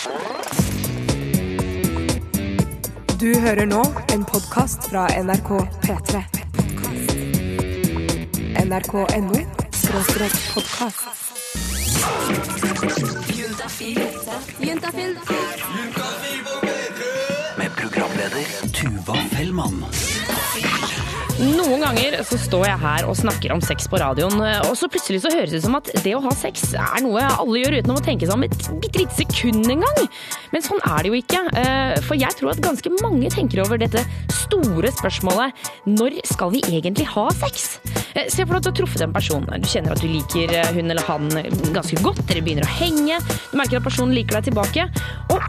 [0.00, 0.06] Du
[3.40, 3.82] hører nå
[4.14, 5.50] en podkast fra NRK
[5.82, 6.22] P3.
[8.64, 9.42] NRK.no
[9.76, 11.04] skråstrek podkast.
[17.60, 19.84] Med programleder Tuva Fellmann.
[21.40, 24.36] Noen ganger så står jeg her og snakker om sex på radioen,
[24.68, 27.22] og så plutselig så høres det ut som at det å ha sex er noe
[27.30, 30.02] alle gjør uten å tenke seg om et bitte lite sekund engang.
[30.52, 31.40] Men sånn er det jo ikke.
[31.62, 34.04] eh, For jeg tror at ganske mange tenker over dette
[34.42, 37.78] store spørsmålet når skal vi egentlig ha sex?
[38.14, 39.46] Eh, Se for deg at du har truffet en person.
[39.46, 41.28] Du kjenner at du liker eh, hun eller han
[41.74, 42.22] ganske godt.
[42.30, 43.20] Dere begynner å henge.
[43.50, 44.86] Du merker at personen liker deg tilbake.
[45.30, 45.48] Og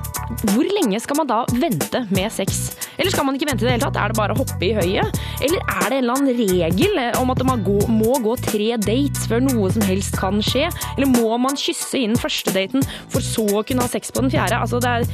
[0.53, 2.61] hvor lenge skal man da vente med sex?
[2.97, 3.97] Eller skal man ikke vente i det hele tatt?
[3.99, 5.19] Er det bare å hoppe i høyet?
[5.41, 9.25] Eller er det en eller annen regel eh, om at man må gå tre dates
[9.29, 10.67] før noe som helst kan skje?
[10.95, 14.31] Eller må man kysse innen første daten for så å kunne ha sex på den
[14.33, 14.59] fjerde?
[14.61, 15.07] Altså, det er,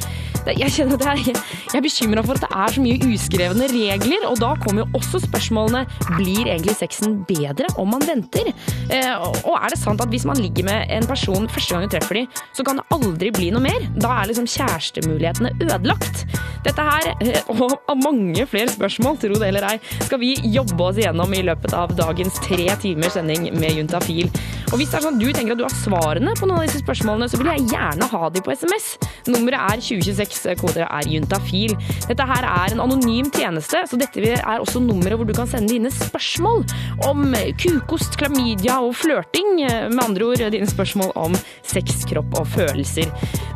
[0.46, 3.10] det, jeg kjenner at det er, jeg er bekymra for at det er så mye
[3.14, 5.84] uskrevne regler, og da kommer jo også spørsmålene
[6.18, 7.37] blir egentlig sexen bedre
[7.78, 8.50] om man venter?
[8.90, 11.94] Eh, og er det sant at hvis man ligger med en person første gang du
[11.94, 13.86] treffer dem, så kan det aldri bli noe mer?
[13.96, 16.24] Da er liksom kjærestemulighetene ødelagt.
[16.66, 21.00] Dette her, eh, og mange flere spørsmål, tro det eller ei, skal vi jobbe oss
[21.00, 24.30] igjennom i løpet av dagens tre timers sending med Juntafil.
[24.68, 26.66] Og hvis det er sånn at du tenker at du har svarene på noen av
[26.68, 28.88] disse spørsmålene, så vil jeg gjerne ha de på SMS.
[29.28, 31.72] Nummeret er 2026, kodet er juntafil.
[32.08, 35.72] Dette her er en anonym tjeneste, så dette er også nummeret hvor du kan sende
[35.72, 36.66] dine spørsmål
[37.08, 39.56] om kukost, klamydia og flørting.
[39.88, 43.08] Med andre ord dine spørsmål om sex, kropp og følelser.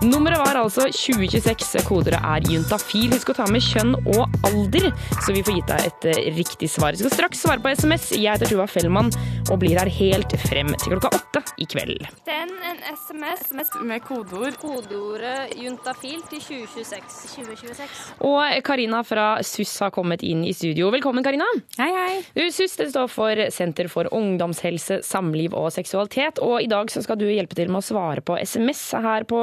[0.03, 3.13] Nummeret var altså 2026, kodet er juntafil.
[3.13, 4.89] Husk å ta med kjønn og alder,
[5.21, 6.09] så vi får gitt deg et
[6.41, 6.97] riktig svar.
[6.97, 8.11] Du skal straks svare på SMS.
[8.17, 9.13] Jeg heter Tuva Fellmann
[9.51, 12.07] og blir her helt frem til klokka åtte i kveld.
[12.25, 14.57] Send en SMS, med kodeord.
[14.61, 17.29] Kodeordet juntafil til 2026.
[17.35, 18.03] 2026.
[18.29, 20.91] Og Karina fra SUS har kommet inn i studio.
[20.95, 21.47] Velkommen, Karina.
[21.79, 22.21] Hei, hei.
[22.37, 26.41] Du, SUS det står for Senter for ungdomshelse, samliv og seksualitet.
[26.45, 29.43] Og i dag så skal du hjelpe til med å svare på SMS her på,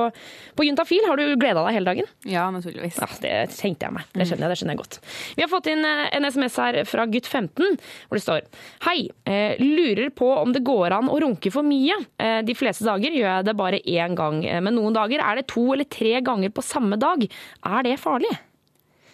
[0.55, 1.05] på Juntafil.
[1.09, 2.09] Har du gleda deg hele dagen?
[2.29, 2.99] Ja, naturligvis.
[3.01, 4.07] Ja, Det tenkte jeg meg.
[4.15, 4.99] Det skjønner jeg, det skjønner jeg godt.
[5.37, 7.77] Vi har fått inn eh, en SMS her fra gutt 15,
[8.07, 8.47] hvor det står
[8.87, 8.97] Hei,
[9.29, 11.95] eh, lurer på om det går an å runke for mye.
[12.19, 15.35] Eh, de fleste dager gjør jeg det bare én gang, eh, men noen dager er
[15.41, 17.25] det to eller tre ganger på samme dag.
[17.65, 18.31] Er det farlig?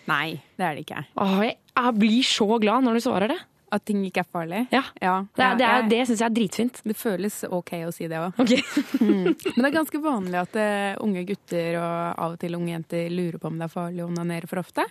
[0.07, 1.03] Nei, det er det ikke.
[1.17, 3.39] Åh, jeg, jeg blir så glad når du svarer det.
[3.73, 4.59] At ting ikke er farlig.
[4.71, 6.81] Ja, Ja, Det, det, er- det syns jeg er dritfint.
[6.85, 8.37] det føles OK å si det òg.
[8.39, 8.53] Ok.
[9.01, 13.09] Men det er ganske vanlig at eh, unge gutter og av og til unge jenter
[13.09, 14.85] lurer på om det er farlig å onanere for ofte.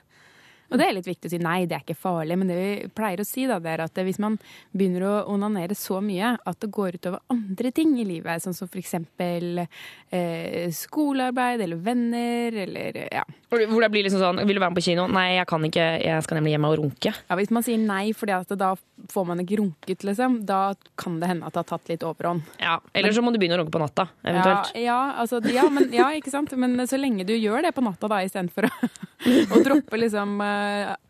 [0.70, 2.88] Og det er litt viktig å si nei, det er ikke farlig, men det vi
[2.94, 4.38] pleier å si, da, det er at hvis man
[4.72, 8.70] begynner å onanere så mye at det går utover andre ting i livet, sånn som
[8.74, 13.24] eksempel eh, skolearbeid eller venner eller ja.
[13.54, 15.04] Hvor det blir liksom sånn Vil du være med på kino?
[15.06, 15.84] Nei, jeg kan ikke.
[16.02, 17.12] Jeg skal nemlig hjem og runke.
[17.14, 18.72] Ja, Hvis man sier nei fordi at da
[19.12, 22.42] får man ikke runket, liksom, da kan det hende at det har tatt litt overhånd.
[22.62, 24.72] Ja, Eller så må du begynne å runke på natta, eventuelt.
[24.80, 26.54] ja, altså, ja, men, ja, ikke sant?
[26.58, 28.90] Men så lenge du gjør det på natta da, istedenfor å,
[29.54, 30.63] å droppe liksom eh,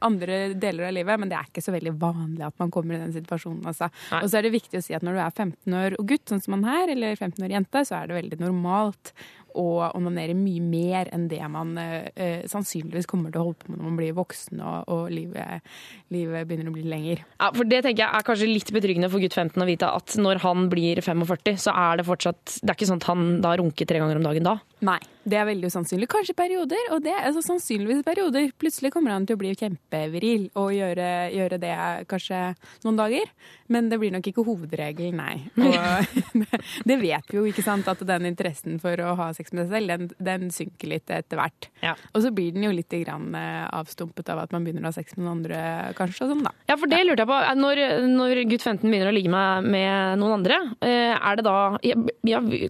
[0.05, 1.21] andre deler av livet.
[1.21, 3.63] Men det er ikke så veldig vanlig at man kommer i den situasjonen.
[3.71, 3.91] Altså.
[4.21, 6.27] Og så er det viktig å si at når du er 15 år og gutt,
[6.31, 9.15] sånn som man her, eller 15 år jente, så er det veldig normalt
[9.55, 13.71] å onanere mye mer enn det man eh, eh, sannsynligvis kommer til å holde på
[13.71, 15.75] med når man blir voksen og, og livet,
[16.15, 17.23] livet begynner å bli lenger.
[17.39, 20.17] Ja, for Det tenker jeg er kanskje litt betryggende for gutt 15 å vite at
[20.19, 23.55] når han blir 45, så er det fortsatt Det er ikke sånn at han da
[23.61, 24.59] runker tre ganger om dagen da.
[24.85, 26.09] Nei, det er veldig usannsynlig.
[26.13, 28.51] Kanskje perioder, og det er altså sannsynligvis perioder.
[28.61, 31.75] Plutselig kommer han til å bli kjempeviril og gjøre, gjøre det
[32.11, 32.41] kanskje
[32.85, 33.31] noen dager.
[33.73, 35.37] Men det blir nok ikke hovedregelen, nei.
[35.57, 36.35] Og
[36.89, 39.79] det, vet vi jo, ikke sant, at den interessen for å ha sex med seg
[39.79, 41.71] selv, den, den synker litt etter hvert.
[41.85, 41.95] Ja.
[42.13, 44.97] Og så blir den jo litt grann eh, avstumpet av at man begynner å ha
[44.97, 45.63] sex med noen andre,
[45.99, 46.53] kanskje, og sånn da.
[46.69, 47.41] Ja, for det lurte jeg på.
[47.61, 47.83] Når,
[48.13, 51.97] når gutt 15 begynner å ligge med, med noen andre, eh, er det da ja,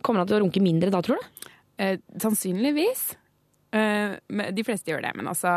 [0.04, 1.44] Kommer han til å runke mindre da, tror du?
[1.78, 3.16] Eh, sannsynligvis.
[3.75, 4.14] Eh,
[4.54, 5.50] de fleste gjør det, men altså,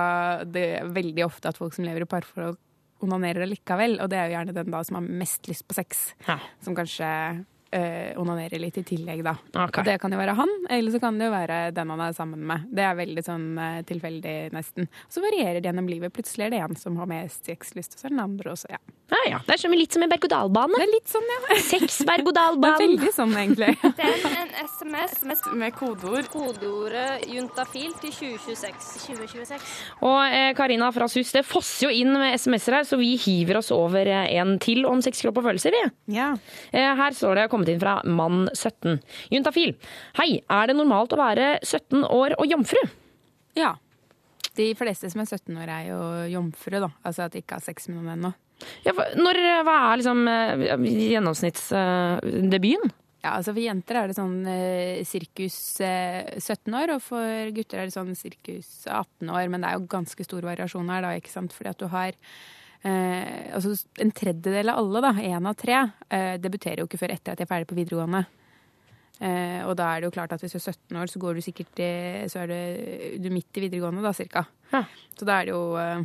[0.50, 2.58] det er veldig ofte at folk som lever i parforhold,
[3.06, 4.00] onanerer likevel.
[4.02, 6.40] Og det er jo gjerne den da som har mest lyst på sex, Ja.
[6.66, 9.36] som kanskje eh, onanere litt i tillegg, da.
[9.54, 9.82] Okay.
[9.82, 12.14] Og det kan jo være han, eller så kan det jo være den han er
[12.18, 12.68] sammen med.
[12.74, 14.88] Det er veldig sånn eh, tilfeldig, nesten.
[15.12, 16.14] Så varierer det gjennom livet.
[16.16, 18.82] Plutselig er det en som har mest sexlyst, og så er den andre også, ja.
[19.08, 19.38] Ja, ja.
[19.48, 20.76] Det er som litt som en berg-og-dal-bane.
[20.76, 21.58] Det er litt sånn, ja.
[21.72, 22.82] Sex Det er berg-og-dal-banen.
[22.84, 23.70] veldig sånn, egentlig.
[24.02, 26.28] Send en SMS med kodeord.
[26.34, 28.90] Kodeordet juntafil til 2026.
[29.08, 29.70] 2026.
[30.08, 33.62] Og eh, Karina fra SUS, det fosser jo inn med SMS-er her, så vi hiver
[33.62, 35.72] oss over eh, en til om sex, kropp og følelser.
[35.78, 35.84] Vi.
[36.18, 36.34] Ja.
[36.76, 39.02] Eh, her står det kommet inn fra mann 17.
[39.34, 39.76] Juntafil.
[40.22, 42.82] Hei, er det normalt å være 17 år og jomfru?
[43.58, 43.74] Ja.
[44.58, 45.98] De fleste som er 17 år, er jo
[46.38, 46.92] jomfru, da.
[47.06, 48.32] Altså at de ikke har sex med noen ennå.
[48.86, 50.78] Ja, når, hva er liksom eh,
[51.12, 52.94] gjennomsnittsdebuten?
[53.26, 57.82] Ja, altså For jenter er det sånn eh, sirkus eh, 17 år, og for gutter
[57.82, 59.50] er det sånn sirkus 18 år.
[59.54, 61.54] Men det er jo ganske stor variasjon her, da, ikke sant?
[61.54, 62.18] Fordi at du har
[62.84, 65.80] eh, altså En tredjedel av alle, da, én av tre,
[66.10, 68.26] eh, debuterer jo ikke før etter at de er ferdig på videregående.
[69.18, 71.40] Eh, og da er det jo klart at hvis du er 17 år, så går
[71.40, 71.80] du sikkert
[72.30, 72.60] Så er det,
[73.24, 74.46] du midt i videregående, da, cirka.
[74.74, 74.84] Ja.
[75.18, 76.04] Så da er det jo eh,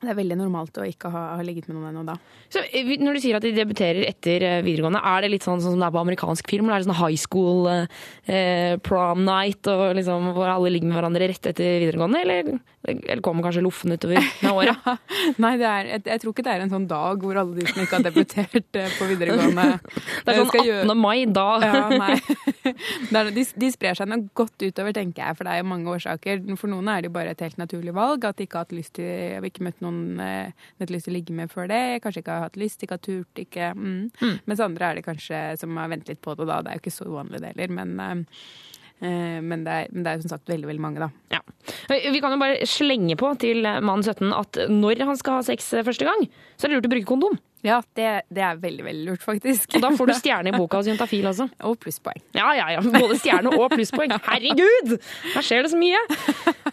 [0.00, 2.16] Det er veldig normalt å ikke ha, ha ligget med noen ennå da.
[2.48, 5.60] Så, eh, når du sier at de debuterer etter eh, videregående, er det litt sånn,
[5.62, 6.66] sånn som det er på amerikansk film?
[6.66, 10.98] Eller er det sånn high school eh, prom night og liksom, hvor alle ligger med
[10.98, 12.24] hverandre rett etter videregående?
[12.24, 14.88] Eller, eller kommer kanskje loffen utover med året?
[15.42, 17.66] Nei, det er, jeg, jeg tror ikke det er en sånn dag hvor alle de
[17.68, 19.66] som ikke har debutert eh, på videregående
[20.24, 21.02] Det er sånn skal gjøre- 18.
[21.02, 22.16] mai, da Ja, nei.
[23.12, 26.40] De, de sprer seg noe godt utover, tenker jeg, for det er jo mange årsaker.
[26.58, 28.74] For noen er det jo bare et helt naturlig valg, at de ikke har hatt
[28.76, 31.52] lyst til har ikke møtt noen eh, de har hatt lyst til å ligge med
[31.52, 34.38] før det, kanskje ikke har hatt lyst, ikke har turt, ikke mm.
[34.50, 36.60] Mens andre er det kanskje som har ventet litt på det, da.
[36.62, 38.71] Det er jo ikke så uvanlig det heller, men eh, eh,
[39.02, 41.08] men det, er, men det er som sagt veldig veldig mange, da.
[41.34, 41.40] Ja.
[41.90, 45.72] Vi kan jo bare slenge på til mann 17 at når han skal ha sex
[45.82, 47.40] første gang, så er det lurt å bruke kondom.
[47.62, 49.76] Ja, det, det er veldig veldig lurt, faktisk.
[49.78, 51.46] Og da får du stjerne i boka hos Juntafil også.
[51.68, 52.18] Og plusspoeng.
[52.34, 52.80] Ja, ja, ja.
[52.82, 54.10] Både stjerne og plusspoeng.
[54.28, 54.96] Herregud!
[55.36, 56.00] Her skjer det så mye.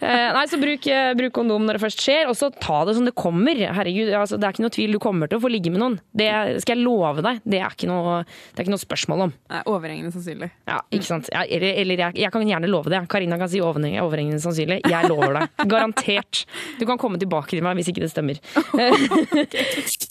[0.00, 2.96] Eh, nei, så bruk, eh, bruk kondom når det først skjer, og så ta det
[2.98, 3.54] som det kommer.
[3.76, 5.96] Herregud, altså, Det er ikke noe tvil, du kommer til å få ligge med noen.
[6.16, 6.28] Det
[6.64, 7.38] skal jeg love deg.
[7.46, 9.34] Det er ikke noe, det er ikke noe spørsmål om.
[9.46, 10.50] Det er overhengende sannsynlig.
[10.68, 11.30] Ja, ikke sant?
[11.30, 13.02] Ja, eller eller jeg, jeg kan gjerne love det.
[13.12, 14.80] Karina kan si overheng- overhengende sannsynlig.
[14.90, 15.66] Jeg lover deg.
[15.70, 16.42] Garantert.
[16.80, 18.42] Du kan komme tilbake til meg hvis ikke det stemmer.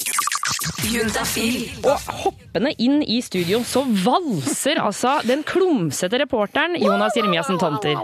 [0.77, 1.65] Juntafil.
[1.87, 7.97] Og hoppende inn i studio så valser altså den klumsete reporteren Jonas Jeremiassen Tomter.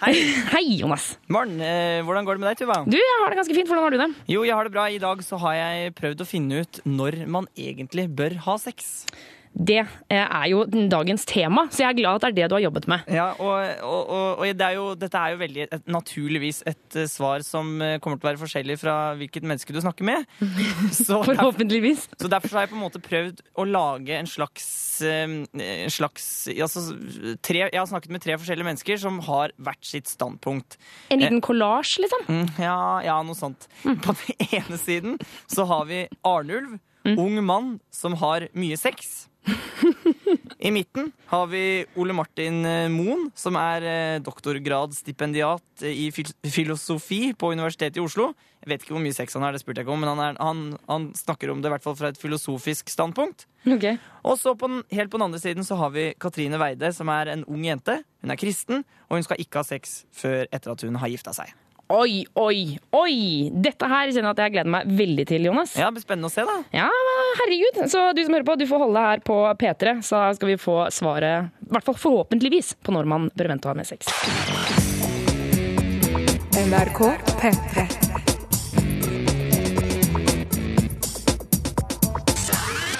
[0.00, 0.14] Hei.
[0.54, 1.10] Hei, Jonas.
[1.32, 1.58] Morgen.
[1.64, 2.78] Eh, hvordan går det med deg, Tuva?
[2.88, 3.68] Du, jeg har det ganske fint.
[3.68, 4.08] Hvordan har du det?
[4.32, 4.86] Jo, jeg har det bra.
[4.88, 9.04] I dag så har jeg prøvd å finne ut når man egentlig bør ha sex.
[9.50, 12.54] Det eh, er jo dagens tema, så jeg er glad at det er det du
[12.54, 13.08] har jobbet med.
[13.10, 17.08] Ja, og, og, og, det er jo, dette er jo veldig et, naturligvis et eh,
[17.10, 20.28] svar som eh, kommer til å være forskjellig fra hvilket menneske du snakker med.
[20.94, 22.06] Så, derfor, Forhåpentligvis.
[22.18, 24.66] så derfor har jeg på en måte prøvd å lage en slags,
[25.06, 25.42] en
[25.92, 26.82] slags altså,
[27.44, 30.78] tre, Jeg har snakket med tre forskjellige mennesker som har hvert sitt standpunkt.
[31.10, 32.26] En liten kollasj, liksom.
[32.28, 33.66] Mm, ja, ja, noe sånt.
[33.82, 35.18] På den ene siden
[35.50, 36.78] så har vi Arnulf,
[37.16, 39.29] ung mann som har mye sex.
[40.66, 41.62] I midten har vi
[42.00, 48.30] Ole Martin eh, Moen, som er eh, doktorgradsstipendiat i filosofi på Universitetet i Oslo.
[48.60, 50.20] Jeg vet ikke hvor mye sex han har, det spurte jeg ikke om, men han,
[50.20, 50.60] er, han,
[50.90, 53.46] han snakker om det i hvert fall fra et filosofisk standpunkt.
[53.64, 53.96] Okay.
[54.20, 57.08] Og så på den, helt på den andre siden så har vi Katrine Weide, som
[57.12, 58.02] er en ung jente.
[58.20, 61.32] Hun er kristen, og hun skal ikke ha sex før etter at hun har gifta
[61.36, 61.56] seg.
[61.90, 63.14] Oi, oi, oi!
[63.50, 65.72] Dette her kjenner jeg at jeg gleder meg veldig til, Jonas.
[65.74, 66.54] Ja, det blir spennende å se, da.
[66.70, 66.86] Ja,
[67.40, 67.80] herregud.
[67.90, 70.56] Så du som hører på, du får holde deg her på P3, så skal vi
[70.60, 74.06] få svaret, i hvert fall forhåpentligvis, på når man bør vente å ha med sex.
[76.62, 77.02] NRK
[77.42, 78.19] P3.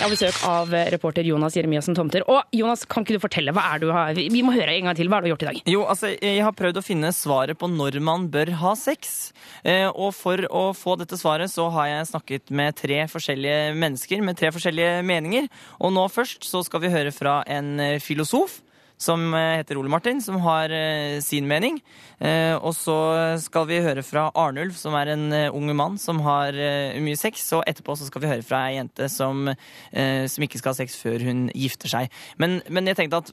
[0.01, 2.23] Jeg har besøk av reporter Jonas Jeremiassen Tomter.
[2.33, 4.97] Og Jonas, kan ikke du fortelle, hva er du har Vi må høre en gang
[4.97, 5.11] til.
[5.13, 5.59] Hva har du gjort i dag?
[5.69, 9.35] Jo, altså, Jeg har prøvd å finne svaret på når man bør ha sex.
[9.61, 14.25] Eh, og for å få dette svaret så har jeg snakket med tre forskjellige mennesker
[14.25, 15.53] med tre forskjellige meninger.
[15.85, 18.63] Og nå først så skal vi høre fra en eh, filosof
[19.01, 21.81] som eh, heter Ole Martin, som har eh, sin mening.
[22.21, 22.97] Eh, og så
[23.41, 25.27] skal vi høre fra Arnulf, som er en
[25.57, 26.57] ung mann som har
[27.01, 27.47] mye sex.
[27.57, 29.49] Og etterpå så skal vi høre fra ei jente som,
[29.91, 32.11] som ikke skal ha sex før hun gifter seg.
[32.41, 33.33] Men, men jeg tenkte at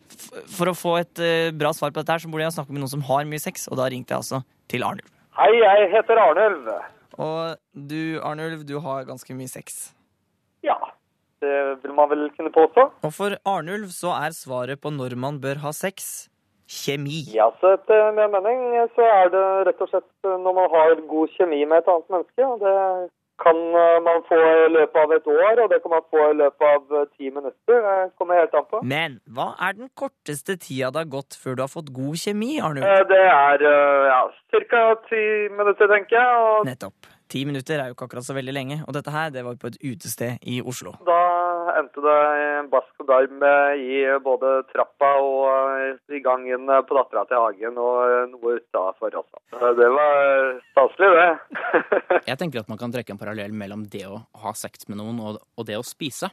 [0.52, 1.22] for å få et
[1.58, 3.68] bra svar på dette her, så burde jeg snakke med noen som har mye sex,
[3.72, 5.12] og da ringte jeg altså til Arnulf.
[5.38, 6.72] Hei, jeg heter Arnulf.
[7.18, 9.90] Og du, Arnulf, du har ganske mye sex.
[10.66, 10.78] Ja,
[11.44, 12.88] det vil man vel kunne påstå.
[13.06, 16.28] Og for Arnulf så er svaret på når man bør ha sex,
[16.68, 17.22] kjemi.
[17.36, 18.66] Ja, så etter min mening
[18.96, 22.44] så er det rett og slett når man har god kjemi med et annet menneske.
[22.44, 22.76] og Det
[23.38, 26.38] kan eh, man få i løpet av et år, og det kan man få i
[26.42, 27.84] løpet av eh, ti minutter.
[27.86, 28.80] Det kommer helt an på.
[28.84, 32.58] Men hva er den korteste tida det har gått før du har fått god kjemi,
[32.60, 32.88] Arnulf?
[32.90, 34.24] Eh, Det er eh, ja,
[34.74, 34.82] ca.
[35.08, 35.22] ti
[35.54, 36.42] minutter, tenker jeg.
[36.50, 37.14] og Nettopp.
[37.28, 39.72] Ti minutter er jo ikke akkurat så veldig lenge, og dette her det var på
[39.72, 40.94] et utested i Oslo.
[41.08, 41.18] Da
[41.78, 42.18] endte det
[42.58, 47.26] en bask og darm eh, i både trappa og eh, i gangen eh, på dattera
[47.28, 49.42] til Hagen, og noe utafor også.
[49.80, 51.60] Det var staselig, det.
[52.32, 55.20] Jeg tenker at man kan trekke en parallell mellom det å ha sex med noen
[55.24, 56.32] og, og det å spise.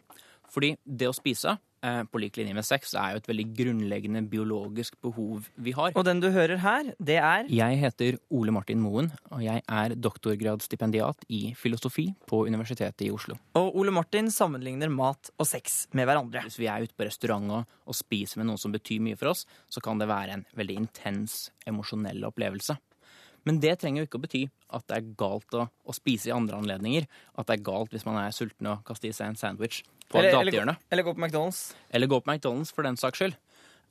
[0.54, 4.22] Fordi det å spise, eh, på lik linje med sex, er jo et veldig grunnleggende
[4.30, 5.92] biologisk behov vi har.
[5.94, 9.96] Og den du hører her, det er Jeg heter Ole Martin Moen, og jeg er
[9.96, 13.36] doktorgradsstipendiat i filosofi på Universitetet i Oslo.
[13.54, 16.46] Og Ole Martin sammenligner mat og sex med hverandre.
[16.46, 19.34] Hvis vi er ute på restaurant og, og spiser med noen som betyr mye for
[19.34, 22.78] oss, så kan det være en veldig intens, emosjonell opplevelse.
[23.44, 24.42] Men det trenger jo ikke å bety
[24.74, 27.08] at det er galt å, å spise i andre anledninger.
[27.38, 30.20] At det er galt hvis man er sulten og kaster i seg en sandwich på
[30.20, 31.66] Eller, eller, eller gå på McDonald's.
[31.90, 33.36] Eller gå på McDonald's for den saks skyld.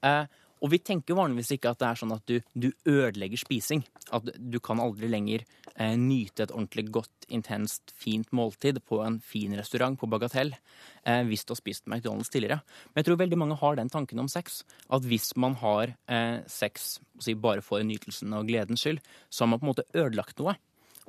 [0.04, 0.26] Eh,
[0.64, 3.84] og vi tenker vanligvis ikke at det er sånn at du, du ødelegger spising.
[4.16, 5.44] At du kan aldri lenger
[5.76, 11.24] eh, nyte et ordentlig godt, intenst, fint måltid på en fin restaurant på Bagatell eh,
[11.28, 12.62] hvis du har spist McDonald's tidligere.
[12.92, 14.62] Men jeg tror veldig mange har den tanken om sex.
[14.88, 19.52] At hvis man har eh, sex si, bare for nytelsen og gledens skyld, så har
[19.52, 20.56] man på en måte ødelagt noe.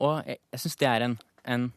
[0.03, 1.17] Og jeg, jeg syns det er en,
[1.55, 1.71] en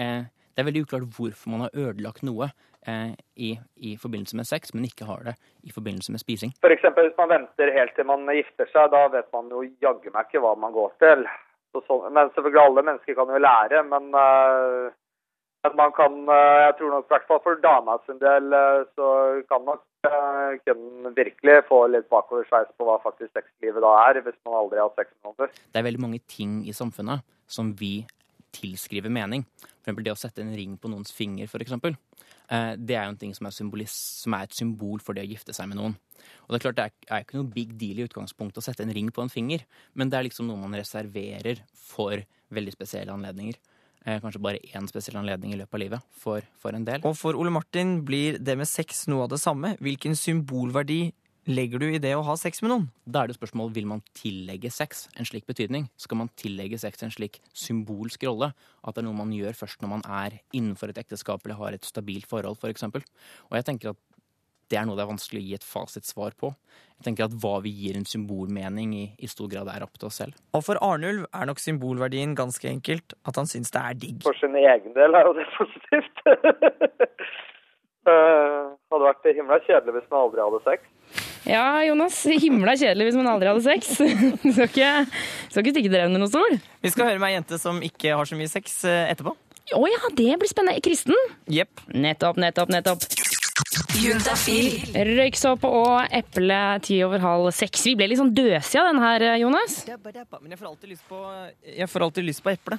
[0.00, 2.46] eh, Det er veldig uklart hvorfor man har ødelagt noe
[2.88, 5.34] eh, i, i forbindelse med sex, men ikke har det
[5.68, 6.54] i forbindelse med spising.
[6.64, 10.30] Eksempel hvis man venter helt til man gifter seg, da vet man jo jaggu meg
[10.30, 11.26] ikke hva man går til.
[11.76, 14.88] Så så, men selvfølgelig alle mennesker kan jo lære, men, uh,
[15.66, 18.88] men man kan uh, Jeg tror nok i hvert fall for dama sin del uh,
[18.96, 19.12] så
[19.52, 19.84] kan nok
[20.64, 24.88] kunne virkelig få litt bakoversveis på hva faktisk sexlivet da er, hvis man aldri har
[24.88, 25.56] hatt sex med noen før.
[25.74, 28.06] Det er veldig mange ting i samfunnet som vi
[28.56, 29.44] tilskriver mening.
[29.86, 31.94] For det å sette en ring på noens finger, for eksempel.
[32.50, 33.54] Eh, det er jo en ting som er,
[33.90, 35.94] som er et symbol for det å gifte seg med noen.
[36.46, 38.94] Og det er klart, det er ikke noe big deal i utgangspunktet å sette en
[38.94, 39.62] ring på en finger,
[39.94, 42.22] men det er liksom noe man reserverer for
[42.54, 43.58] veldig spesielle anledninger.
[44.06, 47.02] Eh, kanskje bare én spesiell anledning i løpet av livet for, for en del.
[47.06, 49.74] Og for Ole Martin blir det med sex noe av det samme.
[49.82, 51.08] Hvilken symbolverdi
[51.46, 52.88] legger du i det å ha sex med noen?
[53.06, 55.86] Da er det spørsmål vil man tillegge sex en slik betydning.
[56.00, 58.50] Skal man tillegge sex en slik symbolsk rolle?
[58.82, 61.76] At det er noe man gjør først når man er innenfor et ekteskap eller har
[61.76, 62.86] et stabilt forhold, f.eks.
[62.86, 64.02] Og jeg tenker at
[64.66, 66.50] det er noe det er vanskelig å gi et fasitsvar på.
[66.98, 70.08] Jeg tenker at Hva vi gir en symbolmening i, i stor grad er opp til
[70.08, 70.34] oss selv.
[70.56, 74.24] Og for Arnulf er nok symbolverdien ganske enkelt at han syns det er digg.
[74.26, 76.24] For sin egen del er jo det positivt.
[78.06, 81.25] Uh, hadde vært himla kjedelig hvis man aldri hadde sex.
[81.46, 82.18] Ja, Jonas.
[82.26, 83.96] Himla kjedelig hvis man aldri hadde sex.
[84.42, 84.90] Du skal ikke,
[85.50, 86.58] skal ikke stikke dere under noen stol.
[86.82, 89.36] Vi skal høre med ei jente som ikke har så mye sex eh, etterpå.
[89.76, 90.82] Å ja, det blir spennende.
[90.84, 91.16] Kristen?
[91.50, 91.82] Jepp.
[91.90, 93.06] Nettopp, nettopp, nettopp.
[93.96, 94.68] Juntafil.
[95.16, 97.86] Røyksopp og eple ti over halv seks.
[97.88, 99.80] Vi ble litt sånn døsige av den her, Jonas.
[99.88, 101.22] Men jeg får alltid lyst på,
[101.78, 102.78] jeg får alltid lyst på eple.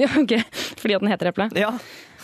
[0.00, 0.34] Ja, ok.
[0.80, 1.50] Fordi at den heter eple?
[1.58, 1.74] Ja.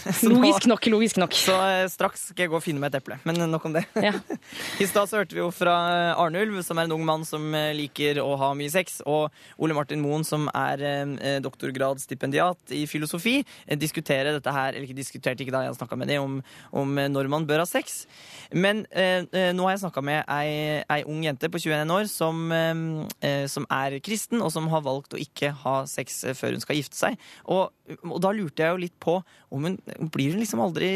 [0.30, 1.34] Logisk nok, logisk nok.
[1.36, 3.18] Så eh, straks skal jeg gå og finne meg et eple.
[3.28, 3.84] Men nok om det.
[4.00, 4.14] Ja.
[4.82, 5.74] I stad så hørte vi jo fra
[6.20, 9.30] Arnulf, som er en ung mann som eh, liker å ha mye sex, og
[9.60, 14.98] Ole Martin Moen, som er eh, doktorgradsstipendiat i filosofi, eh, diskutere dette her Eller ikke
[14.98, 16.40] diskuterte ikke da jeg snakka med dem, om,
[16.82, 18.04] om eh, når man bør ha sex.
[18.52, 22.08] Men eh, eh, nå har jeg snakka med ei, ei ung jente på 21 år
[22.10, 22.84] som, eh,
[23.26, 26.64] eh, som er kristen, og som har valgt å ikke ha sex eh, før hun
[26.64, 27.20] skal gifte seg.
[27.50, 27.70] Og,
[28.06, 30.90] og da lurte jeg jo litt på om hun blir hun liksom aldri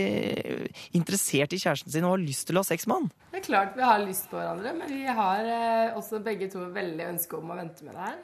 [0.97, 3.11] interessert i kjæresten sin og har lyst til å ha sex med han.
[3.33, 6.69] Det er klart vi har lyst på hverandre, men vi har eh, også begge to
[6.75, 8.23] veldig ønske om å vente med det her.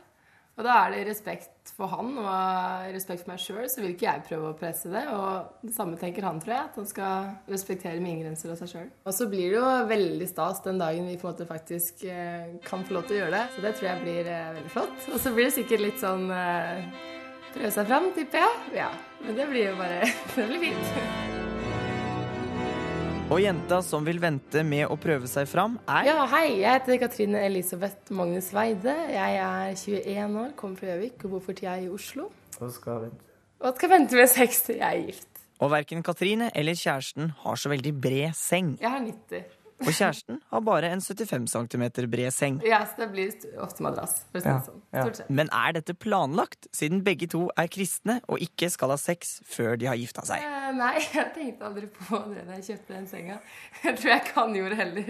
[0.60, 4.04] Og da er det respekt for han og respekt for meg sjøl, så vil ikke
[4.04, 5.06] jeg prøve å presse det.
[5.08, 8.72] Og det samme tenker han, tror jeg, at han skal respektere mine grenser og seg
[8.74, 8.90] sjøl.
[9.06, 12.58] Og så blir det jo veldig stas den dagen vi på en måte faktisk eh,
[12.66, 13.46] kan få lov til å gjøre det.
[13.54, 15.08] Så det tror jeg blir eh, veldig flott.
[15.14, 16.28] Og så blir det sikkert litt sånn
[17.54, 18.60] prøve seg fram, tipper jeg.
[18.82, 18.90] Ja.
[19.24, 20.00] Men det blir jo bare
[20.36, 21.28] Det blir fint.
[23.30, 26.46] Og jenta som vil vente med å prøve seg fram, er Ja, hei.
[26.64, 28.94] Jeg heter Katrine Elisabeth Magnus Weide.
[29.12, 32.26] Jeg er 21 år, kommer fra Gjøvik og bor for tida i Oslo.
[32.58, 33.22] Og skal vente.
[33.62, 35.28] Og skal vente med sex til jeg er gift.
[35.60, 38.74] Og verken Katrine eller kjæresten har så veldig bred seng.
[38.80, 39.59] Jeg har 90.
[39.80, 42.58] Og kjæresten har bare en 75 cm bred seng.
[42.66, 43.30] Ja, så det blir
[43.64, 44.18] ofte madrass.
[44.32, 44.82] For å si det sånn.
[44.92, 45.30] Stort sett.
[45.32, 49.78] Men er dette planlagt, siden begge to er kristne og ikke skal ha sex før
[49.80, 50.44] de har gifta seg?
[50.44, 53.38] Eh, nei, jeg tenkte aldri på det da jeg kjøpte den senga.
[53.86, 55.08] Jeg tror jeg kan gjorde heller.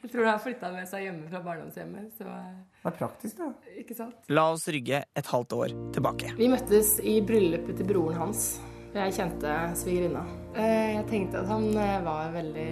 [0.00, 2.10] Jeg tror han har flytta med seg hjemme fra barndomshjemmet.
[2.16, 3.50] Så Det er praktisk, da.
[3.82, 4.16] ikke sant.
[4.32, 6.32] La oss rygge et halvt år tilbake.
[6.40, 8.48] Vi møttes i bryllupet til broren hans.
[8.96, 10.24] Jeg kjente svigerinna.
[10.58, 12.70] Eh, Jeg tenkte at han eh, var veldig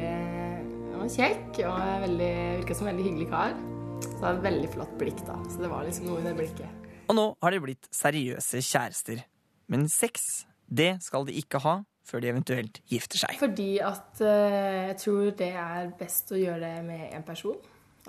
[0.99, 3.53] Han var kjekk og veldig, virka som en veldig hyggelig kar.
[4.03, 5.37] Så hadde veldig flott blikk, da.
[5.47, 6.89] Så det var liksom noe i det blikket.
[7.07, 9.21] Og nå har de blitt seriøse kjærester.
[9.71, 10.25] Men sex,
[10.67, 13.39] det skal de ikke ha før de eventuelt gifter seg.
[13.39, 17.55] Fordi at eh, jeg tror det er best å gjøre det med én person.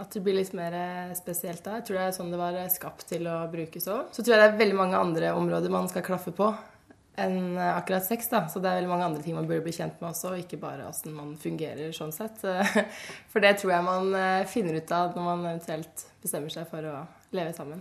[0.02, 1.78] At det blir litt mer eh, spesielt da.
[1.78, 4.10] Jeg tror det er sånn det var skapt til å brukes òg.
[4.18, 6.50] Så tror jeg det er veldig mange andre områder man skal klaffe på
[7.20, 8.46] enn eh, akkurat sex, da.
[8.50, 10.60] Så det er veldig mange andre ting man burde bli kjent med også, og ikke
[10.62, 12.44] bare åssen man fungerer sånn sett.
[13.32, 16.84] For det tror jeg man eh, finner ut av når man eventuelt bestemmer seg for
[16.84, 16.98] å
[17.36, 17.80] leve sammen.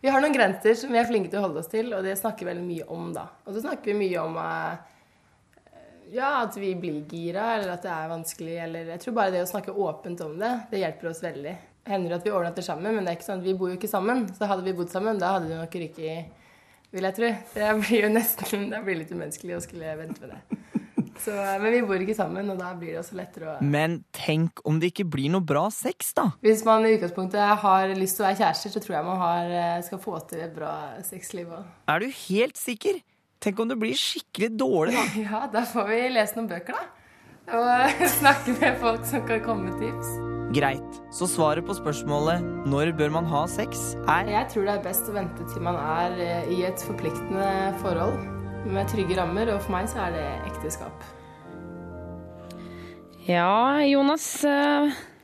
[0.00, 2.16] Vi har noen grenser som vi er flinke til å holde oss til, og det
[2.16, 3.26] snakker vi veldig mye om, da.
[3.44, 4.90] Og så snakker vi mye om eh,
[6.14, 9.44] ja, at vi blir gira, eller at det er vanskelig, eller Jeg tror bare det
[9.44, 11.56] å snakke åpent om det, det hjelper oss veldig.
[11.90, 13.78] Hender det at vi overnatter sammen, men det er ikke sånn at vi bor jo
[13.78, 14.24] ikke sammen.
[14.36, 16.39] Så hadde vi bodd sammen, da hadde det nok ryket
[16.94, 17.30] vil jeg tro.
[17.54, 20.60] Det blir jo nesten Det blir litt umenneskelig å skulle vente med det.
[21.20, 24.62] Så, men vi bor ikke sammen, og da blir det også lettere å Men tenk
[24.68, 26.30] om det ikke blir noe bra sex, da.
[26.44, 29.52] Hvis man i utgangspunktet har lyst til å være kjærester, så tror jeg man har,
[29.58, 30.72] eh, skal få til et bra
[31.04, 31.68] sexliv òg.
[31.92, 33.02] Er du helt sikker?
[33.40, 35.04] Tenk om det blir skikkelig dårlig, da.
[35.26, 36.88] Ja, da får vi lese noen bøker, da.
[37.60, 40.29] Og snakke med folk som kan komme med tips.
[40.50, 41.00] Greit.
[41.14, 45.06] Så svaret på spørsmålet 'når bør man ha sex?' er Jeg tror det er best
[45.08, 48.18] å vente til man er eh, i et forpliktende forhold
[48.66, 51.04] med trygge rammer, og for meg så er det ekteskap.
[53.28, 54.44] Ja, Jonas.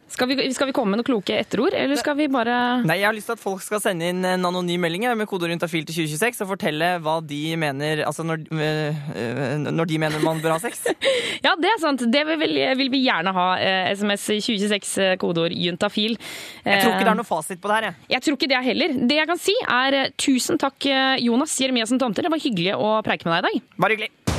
[0.06, 3.00] Eh, Skal vi, skal vi komme med noen kloke etterord, eller skal vi bare Nei,
[3.02, 5.84] jeg har lyst til at folk skal sende inn en anonym melding med kodeord juntafil
[5.86, 10.40] til 2026 og fortelle hva de mener Altså når, øh, øh, når de mener man
[10.42, 10.86] bør ha sex.
[11.44, 12.04] Ja, det er sant.
[12.12, 13.46] Det vil, vil vi gjerne ha.
[13.60, 16.16] Eh, SMS 2026, eh, kodeord juntafil.
[16.64, 17.98] Jeg tror ikke det er noe fasit på det her, jeg.
[18.16, 18.96] Jeg tror ikke det heller.
[19.12, 22.26] Det jeg kan si er eh, tusen takk, eh, Jonas Jeremiassen Tomter.
[22.26, 23.76] Det var hyggelig å preike med deg i dag.
[23.84, 24.35] Bare hyggelig.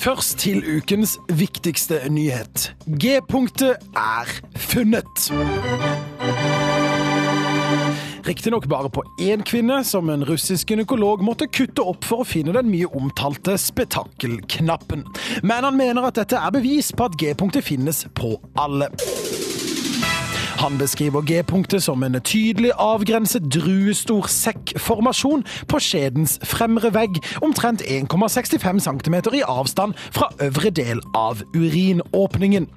[0.00, 2.70] Først til ukens viktigste nyhet.
[2.88, 5.26] G-punktet er funnet.
[8.24, 12.56] Riktignok bare på én kvinne, som en russisk gynekolog måtte kutte opp for å finne
[12.56, 15.04] den mye omtalte spetakkelknappen.
[15.44, 18.88] Men han mener at dette er bevis på at G-punktet finnes på alle.
[20.60, 25.40] Han beskriver G-punktet som en tydelig avgrenset druestor sekkformasjon
[25.72, 32.68] på skjedens fremre vegg, omtrent 1,65 cm i avstand fra øvre del av urinåpningen.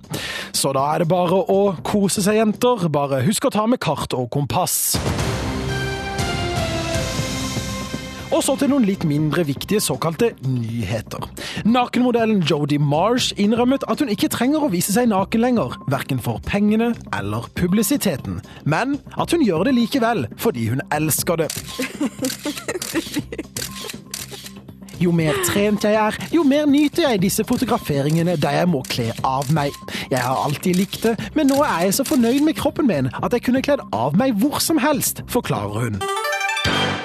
[0.55, 2.87] Så da er det bare å kose seg, jenter.
[2.87, 4.95] Bare husk å ta med kart og kompass.
[8.33, 11.27] Og så til noen litt mindre viktige såkalte nyheter.
[11.69, 16.41] Nakenmodellen Jodie Marsh innrømmet at hun ikke trenger å vise seg naken lenger, verken for
[16.47, 21.51] pengene eller publisiteten, men at hun gjør det likevel fordi hun elsker det.
[25.03, 29.09] Jo mer trent jeg er, jo mer nyter jeg disse fotograferingene der jeg må kle
[29.27, 29.75] av meg.
[30.09, 33.35] Jeg har alltid likt det, men nå er jeg så fornøyd med kroppen min at
[33.35, 35.99] jeg kunne kledd av meg hvor som helst, forklarer hun.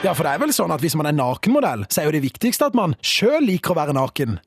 [0.05, 2.23] Ja, for det er vel sånn at hvis man er nakenmodell, så er jo det
[2.23, 4.39] viktigste at man sjøl liker å være naken.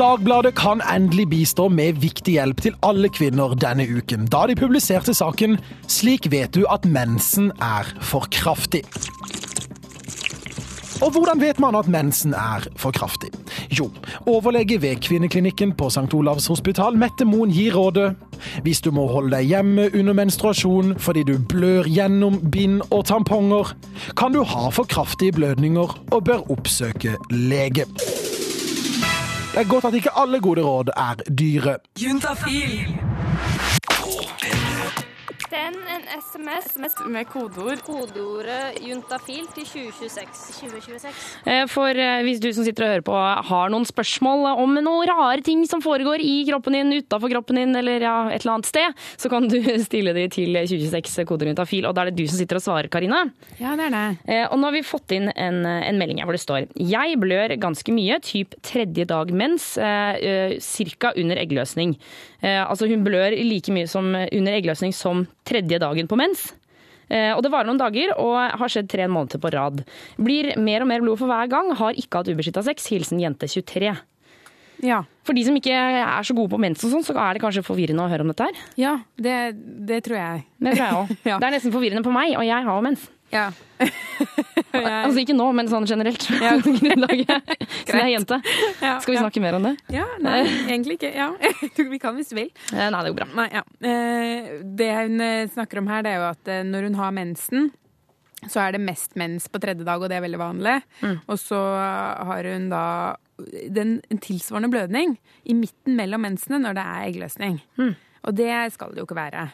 [0.00, 5.12] Dagbladet kan endelig bistå med viktig hjelp til alle kvinner denne uken, da de publiserte
[5.16, 5.56] saken
[5.88, 9.49] 'Slik vet du at mensen er for kraftig'.
[11.00, 13.30] Og hvordan vet man at mensen er for kraftig?
[13.78, 13.90] Jo,
[14.26, 16.14] overlege ved kvinneklinikken på St.
[16.14, 18.14] Olavs hospital, Mette Moen, gir rådet
[18.64, 23.74] hvis du må holde deg hjemme under menstruasjon fordi du blør gjennom bind og tamponger,
[24.16, 27.84] kan du ha for kraftige blødninger og bør oppsøke lege.
[29.50, 31.76] Det er godt at ikke alle gode råd er dyre.
[31.98, 32.96] Juntafil.
[35.50, 36.76] Send en SMS
[37.10, 37.80] med kodeord.
[37.82, 40.52] Kodeordet juntafil til 2026.
[40.60, 41.24] 2026.
[41.50, 43.16] Eh, For eh, hvis du som sitter og hører på
[43.48, 47.74] har noen spørsmål om noen rare ting som foregår i kroppen din, utafor kroppen din
[47.80, 49.58] eller ja, et eller annet sted, så kan du
[49.88, 53.24] stille de til 2026 koderuntafil, og da er det du som sitter og svarer, Karina.
[53.58, 54.06] Ja, det er det.
[54.30, 57.18] Eh, Og nå har vi fått inn en, en melding her hvor det står Jeg
[57.26, 59.72] blør ganske mye, typ tredje dag mens,
[60.62, 61.96] cirka under eggløsning.
[62.42, 66.50] Eh, altså hun blør like mye som under eggløsning som tredje dagen på mens.
[67.10, 69.82] Eh, Og det varer noen dager og har skjedd tre måneder på rad.
[70.16, 72.86] Blir mer og mer blod for hver gang, har ikke hatt ubeskytta sex.
[72.92, 73.92] Hilsen jente 23.
[74.80, 75.02] Ja.
[75.28, 77.60] For de som ikke er så gode på mens og sånn, så er det kanskje
[77.66, 78.60] forvirrende å høre om dette her.
[78.80, 79.34] Ja, det,
[79.84, 80.44] det tror jeg.
[80.56, 81.10] Det tror jeg òg.
[81.28, 81.36] Ja.
[81.42, 83.04] Det er nesten forvirrende på meg, og jeg har jo mens.
[83.40, 83.50] Ja.
[84.70, 86.22] Altså ikke nå, men sånn generelt.
[86.38, 86.52] Ja.
[86.64, 87.48] Grunnlaget.
[87.88, 88.36] Så det er jente.
[88.78, 89.22] Ja, Skal vi ja.
[89.24, 89.72] snakke mer om det?
[89.90, 90.36] Ja, nei,
[90.70, 91.10] egentlig ikke.
[91.16, 91.26] Ja.
[91.90, 92.50] Vi kan hvis du vil.
[92.70, 93.26] Eh, Nei, det går bra.
[93.40, 93.62] Nei, ja.
[93.82, 97.70] Eh, Det hun eh, snakker om her, det er jo at når hun har mensen,
[98.46, 100.76] så er det mest mens på tredje dag, og det er veldig vanlig.
[101.26, 101.58] Og så
[102.30, 102.84] har hun da
[103.74, 105.16] den, en tilsvarende blødning
[105.50, 107.58] i midten mellom mensene når det er eggløsning.
[108.22, 109.48] Og det skal det jo ikke være.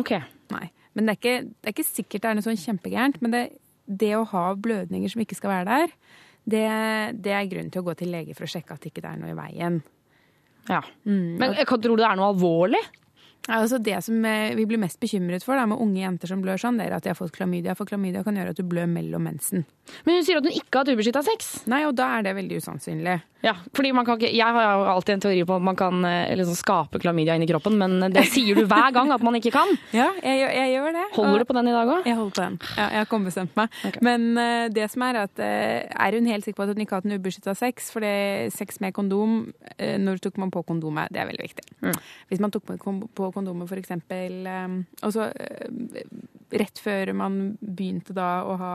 [0.00, 0.14] Ok.
[0.56, 0.70] Nei.
[0.94, 3.20] Men det er ikke, det er ikke sikkert det er noe sånn kjempegærent.
[3.24, 3.42] Men det,
[3.86, 5.94] det å ha blødninger som ikke skal være der,
[6.44, 6.64] det,
[7.22, 9.20] det er grunn til å gå til lege for å sjekke at det ikke er
[9.20, 9.80] noe i veien.
[10.68, 10.80] Ja.
[11.06, 12.82] Mm, Men jeg kan- tror du det er noe alvorlig?
[13.50, 16.60] Altså det som eh, vi blir mest bekymret for da, med unge jenter som blør
[16.62, 17.74] sånn, det er at de har fått klamydia.
[17.74, 19.64] For klamydia kan gjøre at du blør mellom mensen.
[20.06, 21.48] Men hun sier at hun ikke har hatt ubeskytta sex.
[21.66, 23.16] Nei, og da er det veldig usannsynlig.
[23.42, 26.04] Ja, fordi man kan ikke, Jeg har jo alltid en teori på at man kan
[26.38, 29.72] liksom skape klamydia inni kroppen, men det sier du hver gang at man ikke kan.
[29.92, 31.04] Ja, jeg, jeg gjør det.
[31.16, 32.06] Holder du på den i dag òg?
[32.08, 32.58] Jeg holder på den.
[32.76, 33.80] Ja, jeg har ikke ombestemt meg.
[34.04, 36.96] Men uh, det som er at uh, er hun helt sikker på at hun ikke
[36.96, 37.90] har hatt en ubeskytta sex?
[37.92, 39.36] For det sex med kondom,
[39.74, 41.12] uh, når tok man på kondomet?
[41.12, 41.66] Det er veldig viktig.
[42.30, 44.46] Hvis man tok på, kondomet for eksempel
[45.02, 45.28] og så,
[46.52, 48.74] rett før man begynte da å ha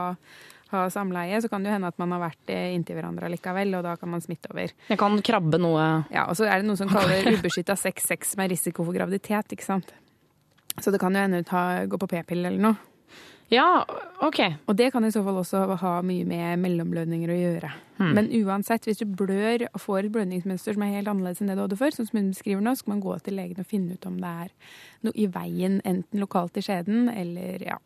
[0.73, 3.75] ha samleie, så kan det jo hende at man har vært eh, inntil hverandre likevel,
[3.77, 4.73] og da kan man smitte over.
[4.89, 8.35] Jeg kan krabbe noe Ja, og så er det noe som kaller ubeskytta sex, sex
[8.39, 9.93] med risiko for graviditet, ikke sant.
[10.77, 12.93] Så det kan jo hende hun går gå på p-pille eller noe.
[13.49, 13.85] Ja,
[14.19, 14.39] ok.
[14.67, 17.69] Og det kan i så fall også ha mye med mellomblødninger å gjøre.
[17.97, 18.11] Hmm.
[18.17, 21.55] Men uansett, hvis du blør og får et blødningsmønster som er helt annerledes enn det
[21.57, 23.69] du hadde før, sånn som hun beskriver nå, så skal man gå til legen og
[23.69, 24.51] finne ut om det er
[25.07, 27.79] noe i veien, enten lokalt i skjeden eller ja.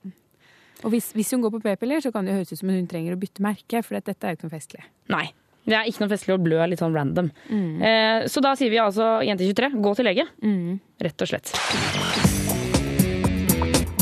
[0.82, 3.13] Og hvis, hvis hun går på p-piller, så kan det høres ut som hun trenger
[3.13, 4.84] å bytte merke, for dette er jo ikke noe festlig.
[5.13, 5.28] Nei.
[5.62, 7.30] Det er ikke noe festlig å blø litt sånn random.
[7.52, 7.82] Mm.
[7.86, 10.26] Eh, så da sier vi altså jente 23, gå til lege.
[10.41, 10.80] Mm.
[11.06, 11.54] Rett og slett.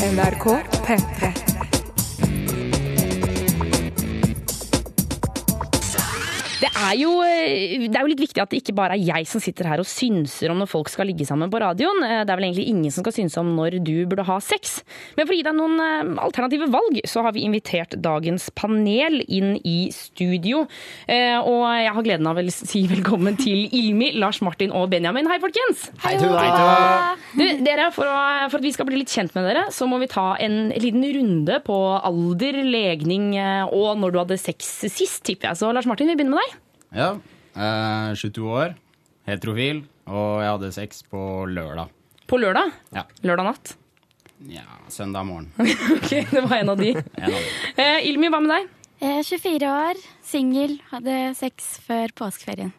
[0.00, 0.46] NRK
[0.86, 1.32] P3.
[6.60, 9.26] Det er, jo, eh, det er jo litt viktig at det ikke bare er jeg
[9.28, 11.98] som sitter her og synser om når folk skal ligge sammen på radioen.
[12.06, 14.80] Eh, Det er vel egentlig ingen som skal synse om når du burde ha sex.
[15.16, 19.20] Men for å gi deg noen eh, alternative valg, så har vi invitert dagens panel
[19.26, 20.66] inn i studio.
[21.08, 25.26] Eh, Og jeg har gleden av å si velkommen til Ilmi, Lars Martin og Benjamin.
[25.30, 25.88] Hei, folkens!
[26.04, 27.16] Hei, Tuva.
[27.34, 29.98] Du, dere, for, å, for at vi skal bli litt kjent med dere, så må
[30.02, 35.50] vi ta en liten runde på alder, legning og når du hadde sex sist, tipper
[35.50, 35.60] jeg.
[35.60, 36.58] Så Lars Martin, vi begynner med deg.
[36.94, 37.10] Ja.
[37.54, 38.74] Eh, 22 år,
[39.28, 41.90] heterofil, og jeg hadde sex på lørdag.
[42.30, 42.72] På lørdag?
[42.94, 43.06] Ja.
[43.26, 43.76] Lørdag natt?
[44.48, 45.50] ja søndag morgen.
[45.96, 46.94] ok, det var en av de.
[47.20, 47.48] En av.
[47.76, 48.68] Eh, Ilmi, hva med deg?
[49.00, 52.72] Jeg er 24 år, singel, hadde sex før påskeferien.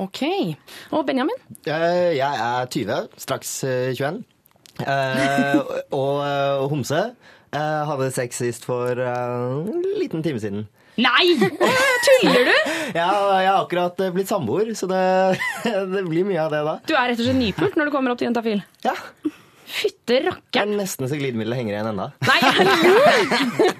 [0.00, 0.22] Ok.
[0.90, 1.36] Og Benjamin?
[1.68, 4.22] Eh, Jeg er 20, straks eh, 21.
[4.82, 5.58] Eh,
[5.92, 6.98] og eh, homse.
[7.52, 10.62] Jeg hadde sex sist for eh, en liten time siden.
[11.00, 11.36] Nei!
[11.40, 12.56] Tuller du?
[12.98, 13.08] Ja,
[13.40, 15.02] jeg har akkurat eh, blitt samboer, så det,
[15.94, 16.74] det blir mye av det da.
[16.88, 18.60] Du er rett og slett nypult når du kommer opp til jentafil?
[18.84, 18.92] Ja.
[19.72, 20.74] Fytte rakkeren!
[20.76, 22.10] Nesten så glidemiddelet henger igjen enda.
[22.28, 23.70] Nei, hallo!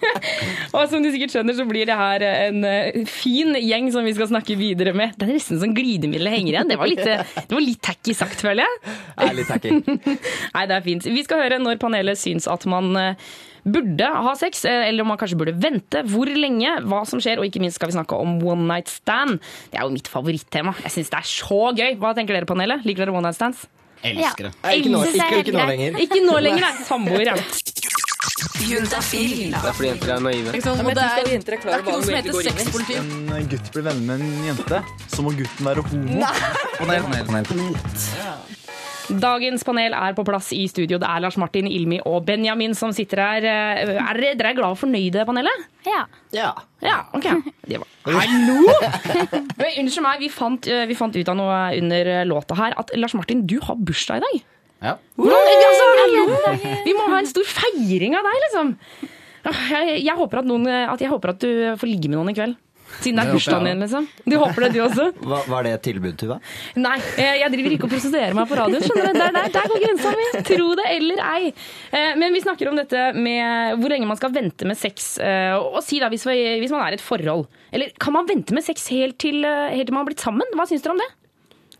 [0.72, 4.14] Og som du sikkert skjønner, så blir det her en eh, fin gjeng som vi
[4.16, 5.12] skal snakke videre med.
[5.18, 6.72] Det er nesten som glidemiddelet henger igjen.
[6.72, 8.96] Det var litt, eh, det var litt tacky sagt, føler jeg.
[9.20, 9.74] Er litt tacky.
[9.84, 11.12] Nei, det er fint.
[11.12, 13.32] Vi skal høre når panelet syns at man eh,
[13.64, 17.38] burde ha sex, eh, eller om man kanskje burde vente, hvor lenge, hva som skjer,
[17.38, 19.38] og ikke minst skal vi snakke om one night stand.
[19.70, 20.74] Det er jo mitt favorittema.
[20.82, 21.96] Jeg syns det er så gøy.
[21.98, 22.84] Hva tenker dere, panelet?
[22.84, 23.66] Liker dere one night stands?
[24.02, 24.54] Elsker det.
[24.64, 24.70] Ja.
[24.74, 26.00] ikke nå- ikke- ikke nå lenger.
[26.02, 26.72] Ikke nå lenger, nei.
[26.90, 27.34] Samboer, ja.
[28.62, 30.52] Det er fordi jenter er naive.
[30.54, 30.80] Ikke sant?
[30.82, 32.96] Og det er, det er ikke noe som heter sexpoliti.
[32.96, 34.82] en gutt blir venner med en jente,
[35.14, 36.26] så må gutten være homo.
[36.78, 38.61] Panel, panel, panel.
[39.20, 40.98] Dagens panel er på plass i studio.
[41.00, 43.46] Det er Lars Martin, Ilmi og Benjamin som sitter her.
[43.48, 45.66] Eh, Er dere, dere er glad og fornøyde, panelet?
[45.86, 46.04] Ja.
[46.32, 46.52] Ja.
[46.82, 47.28] Ja, ok.
[47.68, 47.88] Det var...
[48.06, 48.58] Hallo!
[49.82, 53.14] Unnskyld meg, vi fant, eh, vi fant ut av noe under låta her at Lars
[53.18, 54.42] Martin, du har bursdag i dag.
[54.82, 54.96] Ja.
[55.20, 56.72] Hvordan, altså, hallo!
[56.86, 58.74] Vi må ha en stor feiring av deg, liksom.
[59.42, 62.36] Jeg, jeg, håper at noen, at jeg håper at du får ligge med noen i
[62.38, 62.58] kveld.
[63.00, 64.08] Siden det er bursdagen din, liksom.
[64.28, 65.06] Du håper det, du også?
[65.28, 66.36] Hva, var det et tilbud, Tuva?
[66.76, 68.84] Nei, eh, jeg driver ikke og prosederer meg på radioen.
[68.84, 69.18] skjønner du?
[69.22, 70.26] Der, der, der går grensa mi.
[70.50, 71.52] Tro det eller ei.
[71.94, 75.16] Eh, Men vi snakker om dette med hvor lenge man skal vente med sex.
[75.22, 77.46] eh, Og si da, hvis, vi, hvis man er i et forhold.
[77.72, 80.52] Eller kan man vente med sex helt til, helt til man har blitt sammen?
[80.58, 81.10] Hva syns dere om det?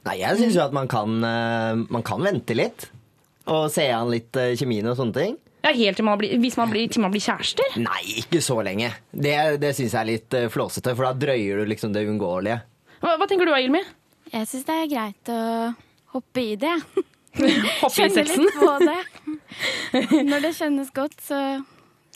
[0.08, 1.20] Nei, jeg syns jo at man kan,
[1.92, 2.88] man kan vente litt.
[3.52, 5.36] Og se an litt kjemien og sånne ting.
[5.62, 7.76] Ja, Helt til man blir, hvis man blir, til man blir kjærester?
[7.80, 8.90] Nei, ikke så lenge.
[9.14, 12.58] Det, det syns jeg er litt eh, flåsete, for da drøyer du liksom det uunngåelige.
[13.02, 13.82] Hva, hva tenker du, Ilmi?
[14.32, 15.40] Jeg syns det er greit å
[16.16, 16.74] hoppe i det.
[17.32, 18.44] Hoppe i Kjenne sexen?
[18.44, 20.22] litt på det.
[20.28, 21.38] Når det kjennes godt, så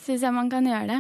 [0.03, 0.99] syns jeg man kan gjøre det.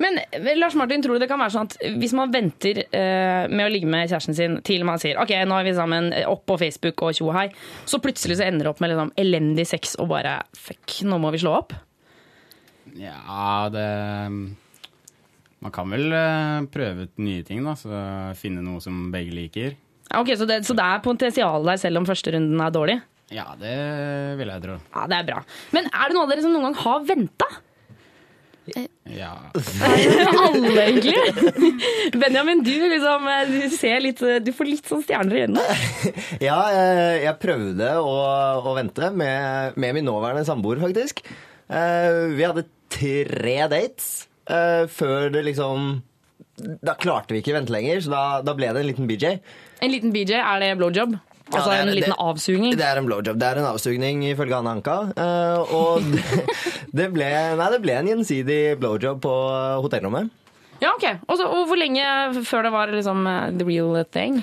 [0.00, 3.44] Men eh, Lars Martin, tror du det kan være sånn at hvis man venter eh,
[3.52, 6.28] med å ligge med kjæresten sin til man sier ok, nå er vi sammen, eh,
[6.28, 7.48] opp på Facebook og tjo hei,
[7.88, 11.32] så plutselig så ender det opp med liksom elendig sex og bare fuck, nå må
[11.34, 11.76] vi slå opp?
[12.98, 13.86] Ja, det
[15.62, 17.76] Man kan vel eh, prøve ut nye ting, da.
[17.78, 18.02] Så
[18.40, 19.76] finne noe som begge liker.
[20.18, 22.96] Ok, så det, så det er potensial der selv om første runden er dårlig?
[23.32, 23.76] Ja, det
[24.40, 24.74] vil jeg tro.
[24.92, 25.38] Ja, det er bra.
[25.72, 27.48] Men er det noe av dere som noen gang har venta?
[29.10, 29.32] Ja.
[29.52, 31.16] Alle, egentlig.
[32.14, 35.64] Benjamin, du, liksom, du, ser litt, du får litt sånn stjerner i øynene.
[36.48, 38.14] Ja, jeg, jeg prøvde å,
[38.62, 41.24] å vente med, med min nåværende samboer, faktisk.
[41.72, 44.08] Eh, vi hadde tre dates
[44.50, 46.02] eh, før det liksom
[46.84, 49.36] Da klarte vi ikke å vente lenger, så da, da ble det en liten BJ.
[49.82, 51.16] En liten BJ, er det blowjob?
[51.50, 52.76] Ja, Altså det er- en liten det- avsugning?
[52.78, 53.38] Det er en blowjob.
[53.38, 54.96] Det er en avsugning, ifølge Anne Anka.
[55.16, 56.22] Uh, og det,
[56.94, 57.28] det, ble,
[57.58, 59.34] nei, det ble en gjensidig blowjob på
[59.82, 60.30] hotellrommet.
[60.82, 61.04] Ja, ok.
[61.30, 62.02] Også, og hvor lenge
[62.44, 64.40] før det var liksom eh, the real thing?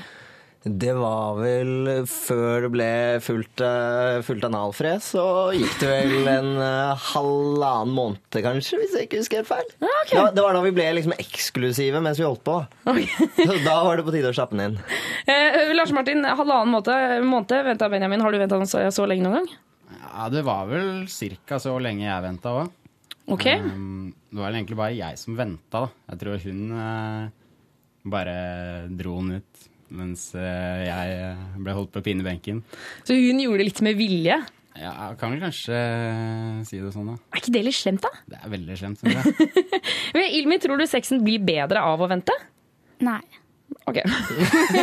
[0.60, 2.90] Det var vel før det ble
[3.24, 5.24] fullt, eh, fullt analfres, så
[5.56, 9.70] gikk det vel en eh, halvannen måned, kanskje, hvis jeg ikke husker helt feil.
[9.80, 12.58] det, var, det var da vi ble liksom eksklusive mens vi holdt på.
[13.40, 15.00] Så da var det på tide å slappe den inn.
[15.32, 18.28] Eh, Lars Martin, halvannen måned, måned venta Benjamin.
[18.28, 19.50] Har du venta så, så lenge noen gang?
[20.10, 22.76] Ja, det var vel cirka så lenge jeg venta òg.
[23.32, 23.48] Ok.
[23.64, 25.88] Um, det var egentlig bare jeg som venta, da.
[26.12, 27.30] Jeg tror hun uh,
[28.12, 28.40] bare
[29.00, 32.64] dro den ut mens eh, jeg eh, ble holdt på pinebenken.
[33.08, 34.40] Så hun gjorde det litt med vilje?
[34.80, 37.18] Ja, kan vel kanskje eh, si det sånn, da.
[37.34, 38.12] Er ikke det litt slemt, da?
[38.30, 39.66] Det er veldig slemt, syns jeg.
[40.16, 42.36] Men Ilmi, tror du sexen blir bedre av å vente?
[43.04, 43.22] Nei.
[43.90, 44.00] Ok.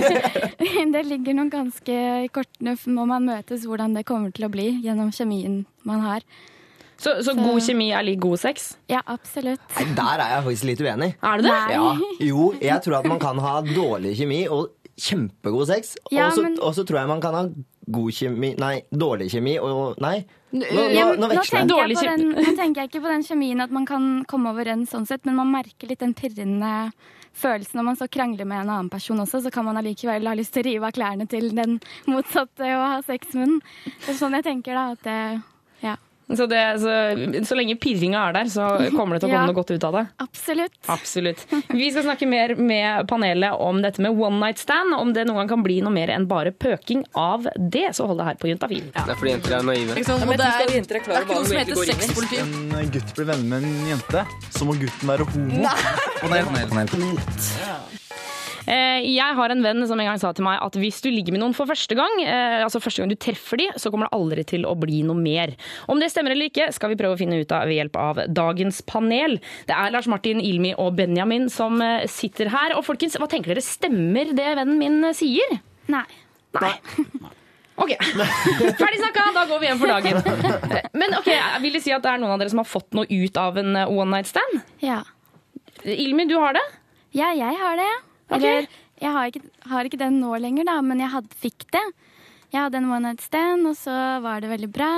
[0.94, 4.68] det ligger noen ganske i kortene når man møtes, hvordan det kommer til å bli
[4.84, 6.26] gjennom kjemien man har.
[6.96, 8.70] Så, så god kjemi er lik god sex?
[8.88, 9.60] Ja, absolutt.
[9.76, 11.10] Nei, der er jeg faktisk litt uenig.
[11.20, 11.52] Er du det?
[11.52, 11.74] Nei.
[11.76, 12.12] Ja.
[12.30, 15.94] Jo, jeg tror at man kan ha dårlig kjemi og kjempegod sex.
[16.10, 17.44] Ja, og, så, men- og så tror jeg man kan ha
[17.86, 20.24] god kjemi Nei, dårlig kjemi og Nei.
[20.56, 23.74] Nå, nå, nå, veksler nå jeg den, nå tenker jeg ikke på den kjemien at
[23.74, 26.92] man kan komme overens sånn sett, men man merker litt den pirrende
[27.36, 30.32] følelsen når man så krangler med en annen person også, så kan man allikevel ha
[30.38, 31.76] lyst til å rive av klærne til den
[32.08, 33.58] motsatte og ha sex med den.
[34.06, 35.18] Det er sånn jeg tenker da, at det,
[35.84, 35.96] ja.
[36.26, 36.92] Så, det, så,
[37.46, 38.64] så lenge pirringa er der, så
[38.96, 39.46] kommer det til å komme Ja.
[39.46, 40.00] noe godt ut av det?
[40.24, 40.72] Absolutt.
[40.90, 41.44] Absolutt.
[41.70, 44.90] Vi skal snakke mer med panelet om dette med one night stand.
[44.98, 48.18] Om det noen gang kan bli noe mer enn bare pøking av det, så hold
[48.18, 48.88] det her på Juntafil.
[48.90, 49.94] Det er fordi jenter er naive.
[49.94, 50.26] Ikke sant?
[50.26, 52.42] Og det er, det er ikke noe som heter Hvis sexpoliti.
[52.82, 55.62] en gutt blir venner med en jente, så må gutten være homo.
[56.26, 56.90] Panel.
[56.90, 58.05] Eh,
[58.66, 61.42] Jeg har en venn som en gang sa til meg at hvis du ligger med
[61.42, 64.44] noen for første gang, eh, altså første gang du treffer de, så kommer det aldri
[64.48, 65.54] til å bli noe mer.
[65.90, 68.20] Om det stemmer eller ikke, skal vi prøve å finne ut av ved hjelp av
[68.34, 69.38] dagens panel.
[69.68, 72.76] Det er Lars Martin, Ilmi og Benjamin som eh, sitter her.
[72.78, 73.64] Og folkens, hva tenker dere?
[73.64, 75.58] Stemmer det vennen min eh, sier?
[75.92, 76.06] Nei.
[76.56, 76.72] Nei.
[77.76, 77.92] Ok,
[78.80, 80.20] ferdig snakka, da går vi hjem for dagen.
[81.00, 81.28] Men ok,
[81.60, 83.60] vil det si at det er noen av dere som har fått noe ut av
[83.60, 84.62] en eh, one night stand?
[84.82, 85.02] Ja.
[85.84, 86.64] Ilmi, du har det?
[87.16, 87.92] Ja, jeg har det.
[88.30, 88.42] Ok.
[88.42, 88.68] Eller,
[89.02, 91.84] jeg har ikke, har ikke den nå lenger, da, men jeg had, fikk det.
[92.52, 94.92] Jeg hadde en one night stand, og så var det veldig bra.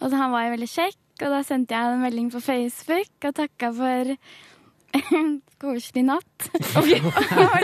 [0.00, 3.26] Og så han var jo veldig kjekk, og da sendte jeg en melding på Facebook
[3.26, 4.12] og takka for
[5.18, 6.48] en koselig natt.
[6.76, 6.88] og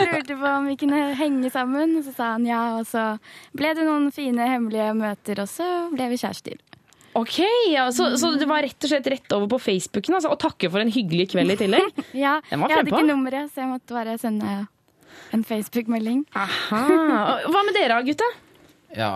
[0.00, 2.62] lurte på om vi kunne henge sammen, og så sa han ja.
[2.80, 3.06] Og så
[3.56, 6.60] ble det noen fine hemmelige møter, og så ble vi kjærester.
[7.12, 10.38] Ok, ja, så, så det var rett og slett rett over på Facebooken altså, og
[10.40, 11.98] takke for en hyggelig kveld i tillegg?
[12.24, 14.62] Ja, jeg hadde ikke nummeret, så jeg måtte bare sende
[15.32, 16.24] en Facebook-melding.
[16.36, 16.80] Aha.
[17.52, 18.28] Hva med dere, gutta?
[18.92, 19.12] Ja,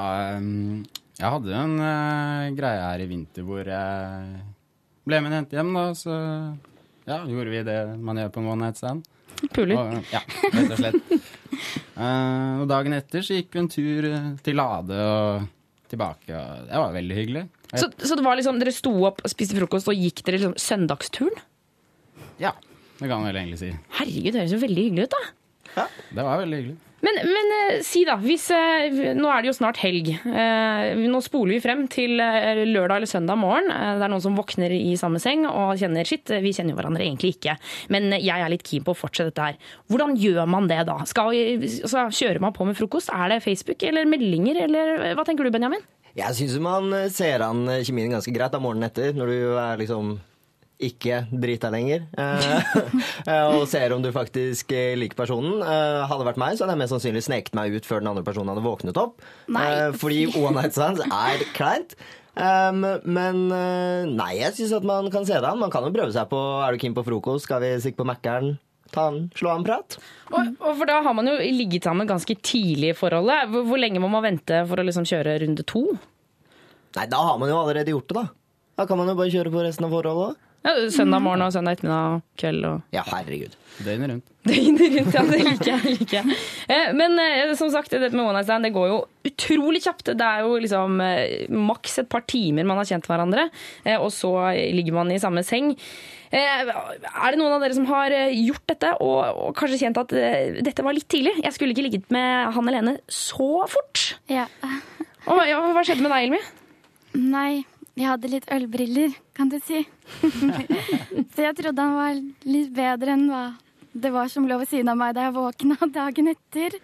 [1.16, 4.38] jeg hadde jo en uh, greie her i vinter hvor jeg
[5.06, 6.14] ble med en jente hjem, da, så
[7.06, 9.04] ja, gjorde vi det man gjør på en one night stand.
[9.52, 9.76] Puler.
[9.76, 10.22] Og, ja,
[10.54, 11.18] rett og slett.
[11.98, 15.52] uh, og dagen etter så gikk vi en tur eh, til Lade og
[15.86, 17.44] tilbake, og det var veldig hyggelig.
[17.76, 21.36] Så, så det var liksom, dere sto opp, spiste frokost og gikk dere liksom søndagsturen?
[22.42, 22.56] Ja,
[22.96, 23.70] det kan man vel egentlig si.
[23.98, 25.22] Herregud, det høres jo veldig hyggelig ut, da.
[25.76, 26.76] Det var veldig hyggelig.
[27.04, 30.08] Men, men eh, si da, hvis, eh, nå er det jo snart helg.
[30.16, 33.68] Eh, nå spoler vi frem til lørdag eller søndag morgen.
[33.68, 36.32] Det er noen som våkner i samme seng og kjenner sitt.
[36.42, 37.56] vi kjenner jo hverandre egentlig ikke.
[37.92, 39.74] Men jeg er litt keen på å fortsette dette her.
[39.92, 40.98] Hvordan gjør man det da?
[41.06, 43.12] Skal, altså, kjører man på med frokost?
[43.12, 45.84] Er det Facebook eller meldinger, eller hva tenker du, Benjamin?
[46.16, 50.16] Jeg syns man ser an kjemien ganske greit da morgenen etter, når du er liksom
[50.82, 52.06] ikke drita lenger.
[52.26, 55.62] Eh, eh, og ser om du faktisk eh, liker personen.
[55.62, 58.24] Hadde det vært meg, så hadde jeg mest sannsynlig sneket meg ut før den andre
[58.26, 59.24] personen hadde våknet opp.
[59.52, 59.64] Nei.
[59.96, 61.96] Fordi one night stands er kleint.
[62.36, 63.38] Um, men
[64.12, 65.60] nei, jeg syns at man kan se det an.
[65.62, 67.46] Man kan jo prøve seg på Er du keen på frokost?
[67.48, 68.56] Skal vi stikke på Mækkern?
[68.94, 69.98] Ta en, slå av en prat?
[70.30, 73.48] Og, og for da har man jo ligget sammen ganske tidlig i forholdet.
[73.52, 75.84] Hvor, hvor lenge må man vente for å liksom kjøre runde to?
[76.96, 78.26] Nei, da har man jo allerede gjort det, da.
[78.76, 80.42] Da kan man jo bare kjøre på resten av forholdet.
[80.66, 83.52] Ja, søndag morgen og søndag ettermiddag og kveld og Ja, herregud.
[83.86, 84.30] Døgnet rundt.
[84.50, 85.22] Døgnet rundt, ja.
[85.28, 85.92] Det liker jeg.
[86.00, 86.38] liker jeg.
[86.74, 88.96] Eh, Men eh, som sagt, dette med one night stand det går jo
[89.28, 90.10] utrolig kjapt.
[90.18, 93.46] Det er jo liksom eh, maks et par timer man har kjent hverandre,
[94.00, 94.32] og så
[94.74, 95.70] ligger man i samme seng.
[96.34, 100.10] Er det noen av dere som har gjort dette og, og kanskje kjent at
[100.66, 101.36] dette var litt tidlig?
[101.44, 104.16] Jeg skulle ikke ligget med han Helene så fort.
[104.32, 104.48] Ja.
[105.30, 106.42] Og, ja, hva skjedde med deg, Elmi?
[107.16, 107.62] Nei,
[107.96, 109.80] jeg hadde litt ølbriller, kan du si.
[111.34, 113.46] Så jeg trodde han var litt bedre enn hva
[113.96, 116.76] det var som lå ved siden av meg da jeg våkna dagen etter.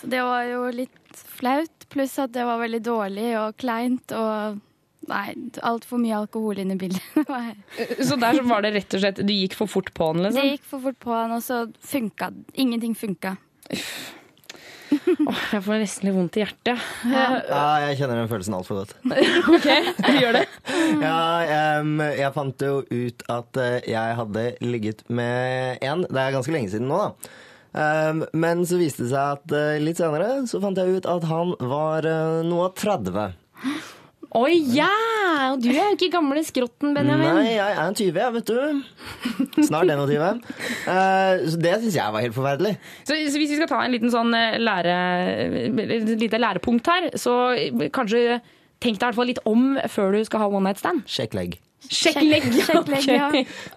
[0.00, 4.62] Så det var jo litt flaut, pluss at det var veldig dårlig og kleint og
[5.04, 7.26] Nei, altfor mye alkohol inne i bildet.
[8.08, 10.38] Så der var det rett og slett Du gikk for fort på han, liksom?
[10.40, 13.34] Det gikk for fort på han, og så funka Ingenting funka.
[15.30, 16.82] Åh, jeg får nesten litt vondt i hjertet.
[17.08, 17.28] Ja,
[17.84, 18.94] jeg kjenner den følelsen altfor godt.
[19.54, 19.68] OK,
[20.00, 20.44] du gjør det.
[21.04, 26.04] Ja, um, jeg fant jo ut at eh, jeg hadde ligget med en.
[26.06, 27.40] Det er ganske lenge siden nå, da.
[27.74, 31.26] Um, men så viste det seg at eh, litt senere så fant jeg ut at
[31.26, 33.34] han var uh, noe av 30.
[34.34, 34.90] Oi, ja!
[35.52, 37.40] Og du er jo ikke gamle skrotten, Benjamin.
[37.40, 39.64] Nei, jeg er en 20, jeg, vet du.
[39.68, 40.40] Snart 21.
[40.86, 42.74] Uh, så det syns jeg var helt forferdelig.
[43.02, 44.96] Så, så hvis vi skal ta en liten sånn eh, lære,
[45.84, 47.36] et lite lærepunkt her, så
[47.94, 48.40] kanskje
[48.84, 51.06] tenk deg i hvert fall litt om før du skal ha one night stand.
[51.10, 51.58] Sjekk legg.
[51.92, 52.46] Sjekk legg!
[52.64, 53.28] Sjekk legg, ja.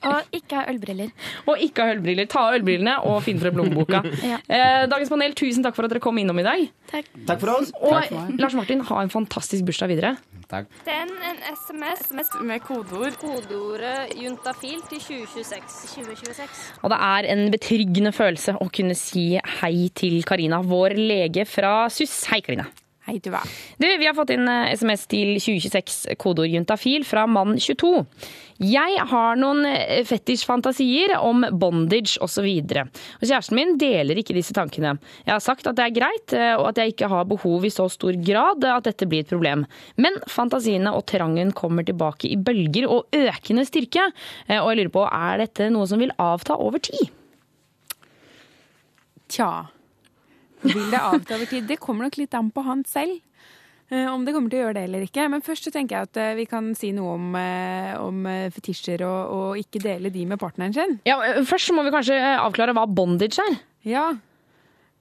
[0.07, 1.11] Og ikke ha ølbriller.
[1.47, 2.29] Og ikke ha ølbriller.
[2.31, 4.03] Ta av ølbrillene og finn frem lommeboka.
[4.27, 4.39] Ja.
[4.51, 6.63] Eh, Dagens panel, tusen takk for at dere kom innom i dag.
[6.91, 7.07] Takk.
[7.27, 7.71] Takk for oss.
[7.79, 10.15] Og Lars Martin, ha en fantastisk bursdag videre.
[10.47, 10.69] Takk.
[10.87, 13.17] Send en SMS med kodeord.
[13.19, 15.91] Kodeordet juntafil til 2026.
[15.97, 16.65] 2026.
[16.83, 21.75] Og det er en betryggende følelse å kunne si hei til Karina, vår lege fra
[21.91, 22.21] SUS.
[22.31, 22.67] Hei, Karina.
[23.07, 23.39] Hei, Tuva.
[23.77, 28.01] Du, vi har fått inn eh, SMS til 2026, kodeord juntafil, fra mann22.
[28.67, 32.49] Jeg har noen eh, fetisjfantasier om bondage osv.
[32.67, 34.97] Kjæresten min deler ikke disse tankene.
[35.21, 37.71] Jeg har sagt at det er greit, eh, og at jeg ikke har behov i
[37.71, 39.63] så stor grad at dette blir et problem.
[39.95, 44.09] Men fantasiene og trangen kommer tilbake i bølger og økende styrke.
[44.51, 47.07] Og jeg lurer på, er dette noe som vil avta over tid?
[49.31, 49.51] Tja.
[50.63, 51.67] Vil det avta over tid?
[51.69, 53.19] Det kommer nok litt an på han selv.
[53.91, 55.27] eh, Om det kommer til å gjøre det eller ikke.
[55.29, 58.23] Men først så tenker jeg at eh, vi kan si noe om, eh, om
[58.55, 60.97] fetisjer og, og ikke dele de med partneren sin.
[61.07, 63.59] Ja, Først så må vi kanskje avklare hva bondage er.
[63.87, 64.07] Ja.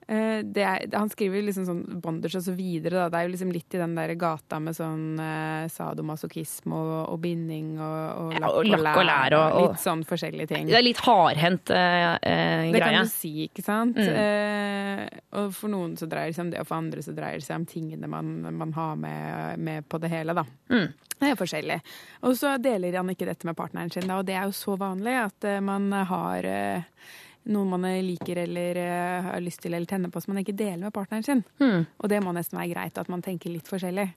[0.07, 2.95] Eh, Det er, han skriver liksom sånn bondage og så videre.
[3.03, 3.09] Da.
[3.11, 7.19] Det er jo liksom litt i den der gata med sånn eh, sadomasochisme og, og
[7.25, 9.35] binding og, og lakk og og, lakk og lær.
[9.39, 10.67] og- litt sånn forskjellige ting.
[10.71, 13.97] Det er litt hardhendt eh, eh, Det kan du si, ikke sant?
[13.99, 14.15] Mm.
[14.23, 17.41] Eh, og for noen så dreier det seg om det, og for andre så dreier
[17.41, 20.45] det seg om tingene man, man har med, med på det hele, da.
[20.71, 20.87] Mm.
[21.17, 21.79] Det er forskjellig.
[22.29, 24.75] Og så deler han ikke dette med partneren sin, da, og det er jo så
[24.79, 26.83] vanlig at eh, man har eh,
[27.47, 30.85] noen man liker eller uh, har lyst til eller tenner på som man ikke deler
[30.87, 31.43] med partneren sin.
[31.61, 31.85] Mm.
[31.97, 34.07] Og det må nesten være greit at man tenker litt forskjellig.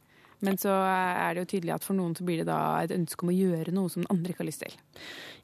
[0.41, 3.27] Men så er det jo tydelig at for noen så blir det da et ønske
[3.27, 4.79] om å gjøre noe som den andre ikke har lyst til.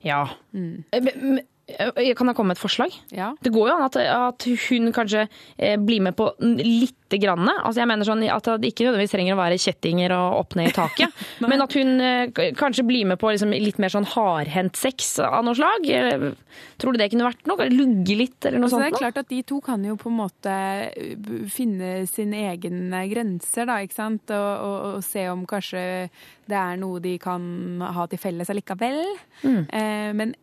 [0.07, 0.23] Ja.
[0.57, 0.85] Mm.
[0.91, 2.93] Eh, men- Kan jeg komme med et forslag?
[3.11, 3.33] Ja.
[3.43, 5.25] Det går jo an at, at hun kanskje
[5.59, 7.43] eh, blir med på lite grann.
[7.57, 10.71] Altså jeg mener sånn at det ikke nødvendigvis trenger å være kjettinger og opp ned
[10.71, 11.25] i taket.
[11.43, 15.43] men at hun eh, kanskje blir med på liksom litt mer sånn hardhendt sex av
[15.47, 15.91] noe slag.
[15.91, 16.29] Eh,
[16.79, 17.67] Tror du det kunne vært noe?
[17.73, 20.19] Lugge litt eller noe Altså, det er klart at De to kan jo på en
[20.23, 20.55] måte
[21.53, 24.31] finne sine egne grenser, da, ikke sant?
[24.31, 25.83] Og, og, og se om kanskje
[26.47, 27.43] det er noe de kan
[27.83, 29.03] ha til felles allikevel.
[29.43, 29.63] Mm.
[29.67, 30.37] Eh, men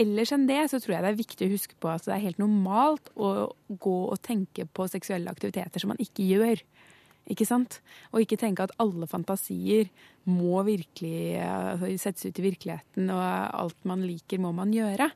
[0.00, 2.24] ellers enn det så tror jeg det er viktig å huske på at det er
[2.26, 3.30] helt normalt å
[3.68, 6.62] gå og tenke på seksuelle aktiviteter som man ikke gjør.
[7.26, 7.80] Ikke sant?
[8.12, 9.88] Og ikke tenke at alle fantasier
[10.30, 15.08] må virkelig altså, settes ut i virkeligheten, og alt man liker, må man gjøre.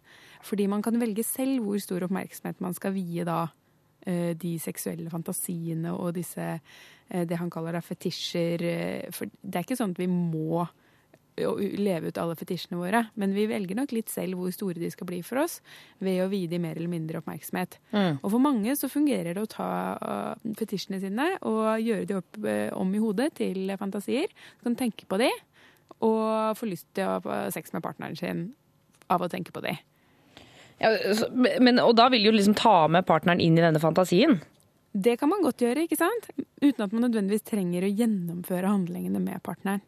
[0.46, 3.44] Fordi man kan velge selv hvor stor oppmerksomhet man skal vie da
[4.08, 8.66] eh, de seksuelle fantasiene og disse eh, det han kaller da fetisjer.
[8.66, 10.64] eh, For det er ikke sånn at vi må
[11.48, 14.90] å leve ut alle fetisjene våre, men vi velger nok litt selv hvor store de
[14.92, 15.60] skal bli for oss,
[15.98, 17.78] ved å vie de mer eller mindre oppmerksomhet.
[17.92, 18.18] Mm.
[18.22, 19.68] Og for mange så fungerer det å ta
[20.00, 24.28] uh, fetisjene sine og gjøre de opp, uh, om i hodet til fantasier.
[24.60, 25.30] Du kan tenke på de,
[26.00, 28.46] og få lyst til å ha sex med partneren sin
[29.10, 29.76] av å tenke på de.
[30.80, 31.28] Ja, så-
[31.60, 34.40] men, og da vil du liksom ta med partneren inn i denne fantasien.
[34.92, 36.30] Det kan man godt gjøre, ikke sant?
[36.62, 39.82] Uten at man nødvendigvis trenger å gjennomføre handlingene med partneren.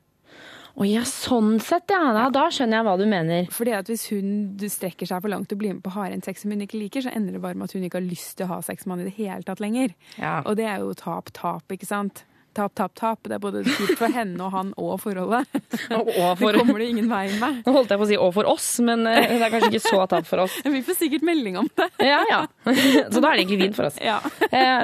[0.72, 2.14] Å ja, sånn sett, ja.
[2.16, 3.48] Da, da skjønner jeg hva du mener.
[3.52, 6.54] Fordi at Hvis hun strekker seg for langt og blir med på hardhendt sex som
[6.54, 8.54] hun ikke liker, så ender det bare med at hun ikke har lyst til å
[8.54, 9.92] ha sex med han i det hele tatt lenger.
[10.16, 10.38] Ja.
[10.46, 12.24] Og det er jo tap-tap, ikke sant?
[12.54, 13.18] Tap, tap, tap.
[13.28, 15.46] Det er både kjipt for henne og han og forholdet.
[15.92, 17.62] Og for- Det kommer det ingen vei med.
[17.66, 19.84] Nå holdt jeg på å si 'og for oss', men eh, det er kanskje ikke
[19.88, 20.58] så tap for oss.
[20.64, 21.88] Vi får sikkert melding om det.
[22.04, 22.40] Ja, ja.
[23.12, 23.98] Så da er det egentlig vin for oss.
[24.02, 24.18] Ja.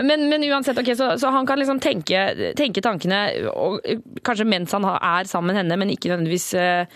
[0.02, 3.20] Men, men uansett, ok, så, så han kan liksom tenke, tenke tankene,
[3.52, 6.86] og eh, kanskje mens han er sammen med henne, men ikke nødvendigvis eh,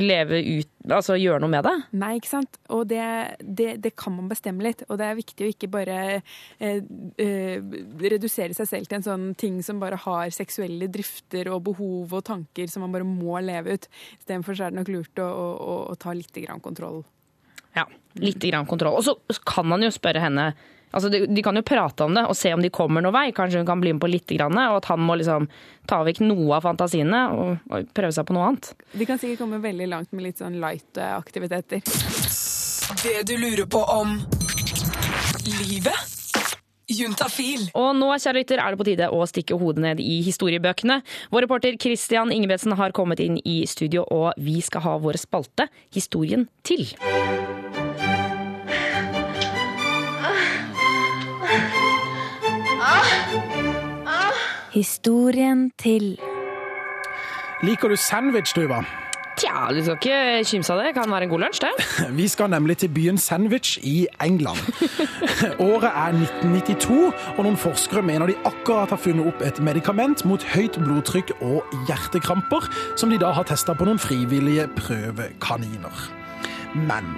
[0.00, 1.74] leve ut, altså gjøre noe med det.
[2.00, 2.58] Nei, ikke sant.
[2.72, 3.02] Og det,
[3.40, 4.82] det, det kan man bestemme litt.
[4.88, 6.80] Og det er viktig å ikke bare eh,
[7.20, 12.16] eh, redusere seg selv til en sånn ting som bare har seksuelle drifter og behov
[12.16, 13.88] og tanker som man bare må leve ut.
[14.18, 17.02] Istedenfor så er det nok lurt å, å, å, å ta litt grann kontroll.
[17.76, 17.84] Ja,
[18.18, 18.98] litt grann kontroll.
[18.98, 20.52] Og så kan man jo spørre henne
[20.90, 23.26] Altså, de, de kan jo prate om det og se om de kommer noen vei.
[23.36, 25.48] Kanskje hun kan bli med på litt, grann, og at han må liksom
[25.90, 28.72] ta vekk noe av fantasiene og, og prøve seg på noe annet.
[28.94, 31.82] De kan sikkert komme veldig langt med litt sånn light eh, aktiviteter.
[33.00, 34.16] Det du lurer på om
[35.62, 36.16] livet?
[36.90, 37.68] Juntafil.
[37.78, 41.00] Og nå kjære lytter, er det på tide å stikke hodet ned i historiebøkene.
[41.30, 45.70] Vår reporter Christian Ingebretsen har kommet inn i studio, og vi skal ha vår spalte
[45.94, 46.88] Historien til.
[54.70, 56.18] Historien til.
[57.62, 58.84] Liker du sandwich, Tuva?
[59.40, 60.92] Tja, du skal ikke kimse av det.
[60.94, 61.86] Kan være en god lunsj, det.
[62.20, 64.62] Vi skal nemlig til byen Sandwich i England.
[65.70, 70.44] Året er 1992, og noen forskere mener de akkurat har funnet opp et medikament mot
[70.54, 76.08] høyt blodtrykk og hjertekramper, som de da har testa på noen frivillige prøvekaniner.
[76.78, 77.14] Men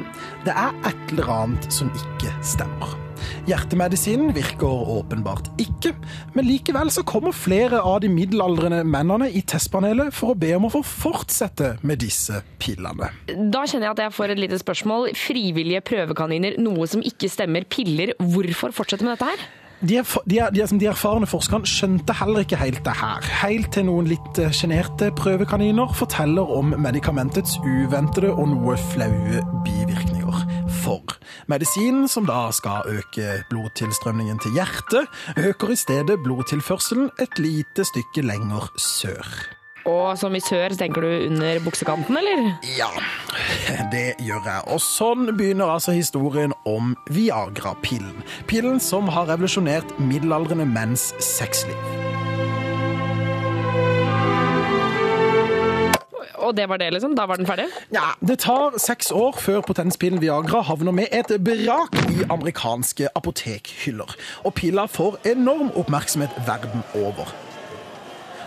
[0.46, 3.11] det er et eller annet som ikke stemmer.
[3.48, 4.66] Hjertemedisinen virker
[4.96, 5.94] åpenbart ikke,
[6.36, 10.68] men likevel så kommer flere av de middelaldrende mennene i testpanelet for å be om
[10.68, 13.10] å få fortsette med disse pillene.
[13.28, 15.10] Da kjenner jeg at jeg får et lite spørsmål.
[15.18, 17.66] Frivillige prøvekaniner, noe som ikke stemmer.
[17.72, 18.12] Piller.
[18.20, 19.42] Hvorfor fortsette med dette her?
[19.82, 23.24] De, er, de, er- de, er de erfarne forskerne skjønte heller ikke helt det her.
[23.40, 30.44] Helt til noen litt eh, sjenerte prøvekaniner forteller om medikamentets uventede og noe flaue bivirkninger.
[30.84, 31.16] For
[31.50, 38.26] medisinen, som da skal øke blodtilstrømningen til hjertet, øker i stedet blodtilførselen et lite stykke
[38.26, 39.26] lenger sør.
[39.88, 42.44] Og som i sør, tenker du under buksekanten, eller?
[42.78, 42.90] Ja,
[43.90, 44.62] det gjør jeg.
[44.70, 48.22] Og sånn begynner altså historien om Viagra-pillen.
[48.50, 52.01] Pillen som har revolusjonert middelaldrende menns sexliv.
[56.52, 57.14] Og det var det, liksom?
[57.16, 57.64] Da var den ferdig?
[57.94, 64.12] Ja, Det tar seks år før potenspillen Viagra havner med et brak i amerikanske apotekhyller.
[64.44, 67.32] Og pilla får enorm oppmerksomhet verden over.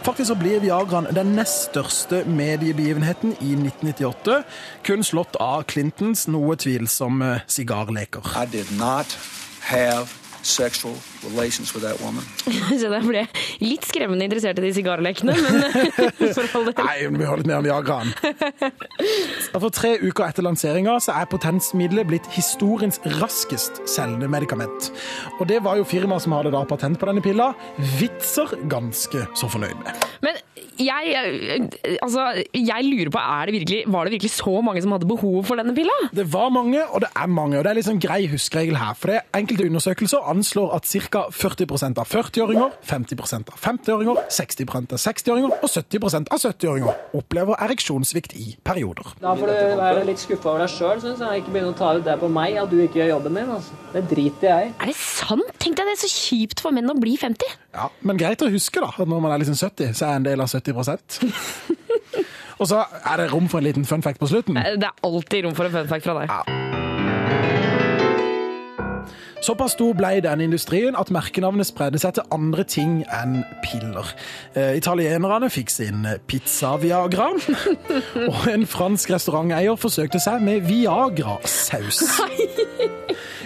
[0.05, 4.43] Faktisk så blir Viagraen den nest største mediebegivenheten i 1998,
[4.85, 8.21] kun slått av Clintons noe tvilsomme sigarleker.
[8.37, 9.17] I did not
[9.65, 10.93] have sexual
[11.23, 12.23] relations with that woman.
[12.79, 13.23] Så jeg ble
[13.63, 15.61] litt skremmende interessert i de sigarlekene, men
[16.37, 16.79] for all del.
[16.85, 18.13] Nei, vi har litt mer Viagraen.
[19.55, 24.91] Og For tre uker etter lanseringa så er potensmiddelet blitt historiens raskest selgende medikament.
[25.39, 27.51] Og det var jo firmaet som hadde da patent på denne pilla,
[27.99, 30.05] Vitser ganske så fornøyd med.
[30.25, 30.37] Men
[30.81, 34.93] jeg, eh, altså, jeg lurer på, er det virkelig, var det virkelig så mange som
[34.95, 35.95] hadde behov for denne pilla?
[36.15, 37.57] Det var mange, og det er mange.
[37.57, 38.93] og Det er sånn grei huskeregel her.
[38.99, 41.25] For det er enkelte undersøkelser anslår at ca.
[41.31, 48.35] 40% av 40-åringer, 50% av 50-åringer, 60% av 60-åringer og 70% av 70-åringer opplever ereksjonssvikt
[48.39, 49.15] i perioder.
[49.21, 51.43] Da får du være litt skuffa over deg sjøl, syns jeg.
[51.43, 53.51] Ikke begynne å ta ut det på meg at du ikke gjør jobben din.
[53.57, 53.79] Altså.
[53.95, 54.73] Det driter jeg i.
[54.75, 55.53] Er det sant?
[55.61, 57.55] Tenk deg det er så kjipt for menn å bli 50.
[57.75, 60.27] Ja, Men greit å huske da, at når man er liksom 70, så er en
[60.27, 61.19] del av 70%
[62.61, 64.55] Og så er det rom for en liten fun fact på slutten.
[64.55, 66.84] Det er alltid rom for en fun fact fra deg.
[69.45, 74.07] Såpass stor ble den industrien at merkenavnet spredde seg til andre ting enn piller.
[74.57, 77.27] Eh, italienerne fikk sin pizza-viagra,
[78.31, 82.01] og en fransk restauranteier forsøkte seg med Viagra-saus.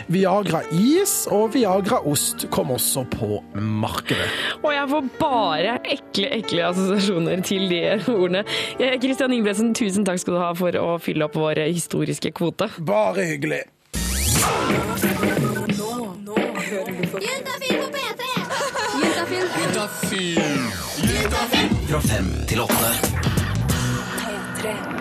[0.10, 4.30] Viagra-is og Viagra-ost kom også på markedet.
[4.64, 7.82] Og jeg får bare ekle, ekle assosiasjoner til de
[8.16, 8.46] ordene.
[9.04, 12.72] Kristian Ingebretsen, tusen takk skal du ha for å fylle opp vår historiske kvote.
[12.88, 13.66] Bare hyggelig.
[21.90, 22.92] Fra fem til åtte.
[24.20, 24.99] P3.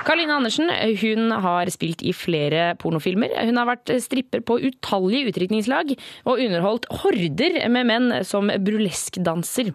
[0.00, 0.70] Karoline Andersen
[1.00, 3.32] hun har spilt i flere pornofilmer.
[3.46, 5.92] Hun har vært stripper på utallige utdrikningslag
[6.24, 9.72] og underholdt horder med menn som burleskdanser.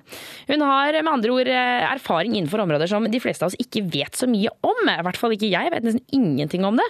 [0.49, 4.17] Hun har med andre ord erfaring innenfor områder som de fleste av oss ikke vet
[4.17, 4.81] så mye om.
[4.89, 6.87] I hvert fall ikke jeg, vet nesten ingenting om det.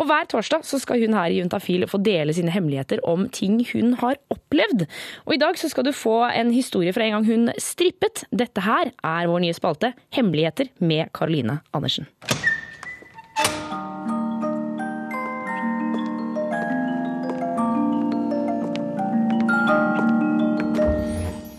[0.00, 3.60] Og hver torsdag så skal hun her i Juntafil få dele sine hemmeligheter om ting
[3.72, 4.88] hun har opplevd.
[5.28, 8.24] Og i dag så skal du få en historie fra en gang hun strippet.
[8.32, 12.08] Dette her er vår nye spalte Hemmeligheter med Karoline Andersen.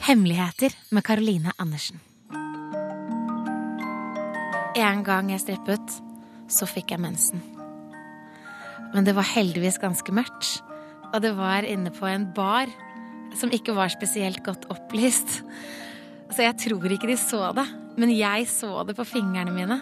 [0.10, 2.00] Hemmeligheter med Karoline Andersen.
[4.74, 5.92] En gang jeg strippet,
[6.50, 7.44] så fikk jeg mensen.
[8.96, 10.64] Men det var heldigvis ganske mørkt,
[11.12, 12.74] og det var inne på en bar
[13.38, 15.44] som ikke var spesielt godt opplyst.
[16.34, 17.70] Så jeg tror ikke de så det,
[18.02, 19.78] men jeg så det på fingrene mine.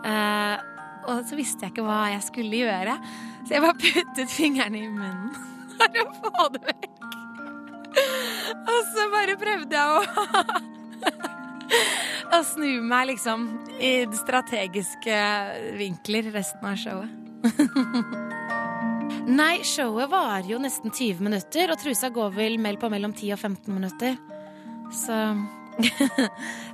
[0.00, 0.68] Eh,
[1.12, 2.96] og så visste jeg ikke hva jeg skulle gjøre,
[3.44, 5.36] så jeg bare puttet fingrene i munnen
[5.76, 6.97] for å få det vekk.
[8.72, 9.94] Og så bare prøvde jeg å
[12.34, 13.38] Å snu meg liksom
[13.80, 15.16] i strategiske
[15.78, 17.10] vinkler resten av showet.
[19.40, 23.32] Nei, showet varer jo nesten 20 minutter, og trusa går vel mell på mellom 10
[23.36, 24.16] og 15 minutter.
[24.92, 25.14] Så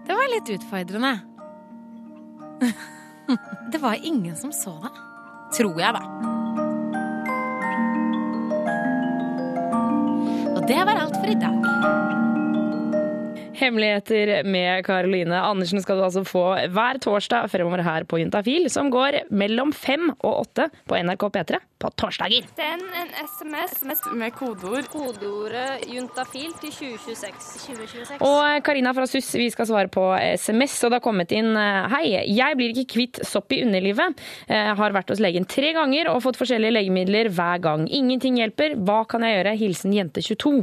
[0.06, 1.20] det var litt utfordrende.
[3.70, 4.92] Det var ingen som så det.
[5.58, 6.43] Tror jeg, da.
[10.68, 12.23] Det var alt for i dag.
[13.54, 16.42] Hemmeligheter med Karoline Andersen skal du altså få
[16.74, 21.60] hver torsdag fremover her på Juntafil, som går mellom fem og åtte på NRK P3
[21.82, 22.46] på torsdager.
[22.56, 24.88] Send en SMS med kodeord.
[24.90, 27.46] Kodeordet juntafil til 2026.
[27.68, 28.20] 2026.
[28.26, 31.52] Og Karina fra SUS, vi skal svare på SMS, og det har kommet inn
[31.94, 34.20] Hei, jeg blir ikke kvitt sopp i underlivet.
[34.50, 37.86] Jeg har vært hos legen tre ganger og fått forskjellige legemidler hver gang.
[37.86, 38.78] Ingenting hjelper.
[38.82, 39.58] Hva kan jeg gjøre?
[39.60, 40.56] Hilsen jente22.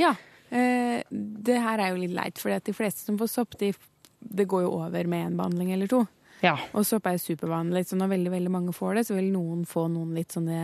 [0.00, 0.14] Ja.
[0.52, 3.72] Eh, det her er jo litt leit, for de fleste som får sopp, de,
[4.20, 6.02] det går jo over med en behandling eller to.
[6.42, 6.56] Ja.
[6.74, 9.84] Og sopp er supervanlig, så når veldig veldig mange får det, så vil noen få
[9.92, 10.58] noen litt sånne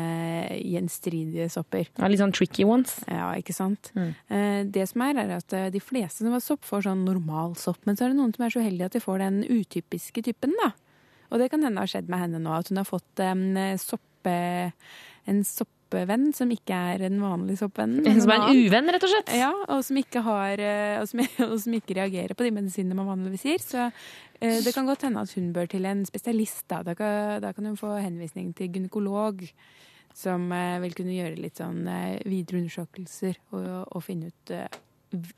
[0.59, 1.87] gjenstridige sopper.
[1.95, 2.97] Ja, Litt sånn tricky ones.
[3.07, 3.93] Ja, ikke sant.
[3.95, 4.11] Mm.
[4.75, 7.79] Det som er, er at de fleste som har sopp, får sånn normal sopp.
[7.87, 10.57] Men så er det noen som er så uheldige at de får den utypiske typen,
[10.59, 10.73] da.
[11.31, 13.47] Og det kan hende har skjedd med henne nå, at hun har fått en
[13.79, 14.39] soppe...
[15.29, 17.99] En sopp soppvenn som ikke er en vanlig soppvenn.
[18.07, 19.33] En som er en uvenn, rett og slett?
[19.39, 20.63] Ja, og som ikke, har,
[21.01, 23.65] og som, og som ikke reagerer på de medisinene man vanligvis gir.
[23.65, 23.87] Så
[24.41, 26.67] eh, det kan godt hende at hun bør til en spesialist.
[26.69, 29.47] Da, da, kan, da kan hun få henvisning til gynekolog.
[30.19, 34.55] Som eh, vil kunne gjøre litt sånn eh, videre undersøkelser og, og finne ut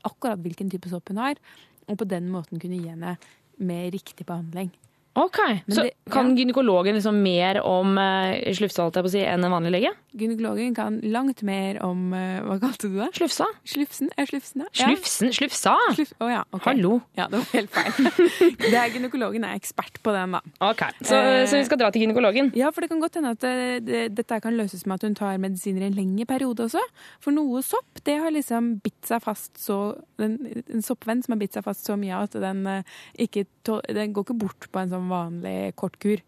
[0.03, 1.39] akkurat hvilken type sopp hun har.
[1.87, 3.15] Og på den måten kunne gi henne
[3.61, 4.71] mer riktig behandling.
[5.13, 5.37] Ok,
[5.67, 6.35] Men Så det- kan ja.
[6.35, 9.91] gynekologen liksom mer om uh, slufsa si, enn en vanlig lege?
[10.11, 13.07] Gynekologen kan langt mer om eh, Hva kalte du det?
[13.15, 13.45] Slufsa.
[13.63, 14.09] Slufsen?
[14.19, 14.69] Er slufsen, ja.
[14.75, 15.31] Slufsen?
[15.37, 15.75] Slufsa?
[15.95, 16.65] Sluf, oh, ja, ok.
[16.67, 16.97] Hallo.
[17.15, 18.11] Ja, det var helt feil.
[18.71, 20.41] Det er, gynekologen er ekspert på den, da.
[20.67, 22.51] Ok, så, Eh, så vi skal dra til gynekologen?
[22.59, 25.15] Ja, for det kan godt hende at det, det, dette kan løses med at hun
[25.15, 26.83] tar medisiner i en lengre periode også.
[27.23, 29.79] For noe sopp, det har liksom bitt seg fast så
[30.19, 30.37] den,
[30.67, 34.25] En soppvenn som har bitt seg fast så mye at den eh, ikke Den går
[34.27, 36.19] ikke bort på en sånn vanlig kort kur.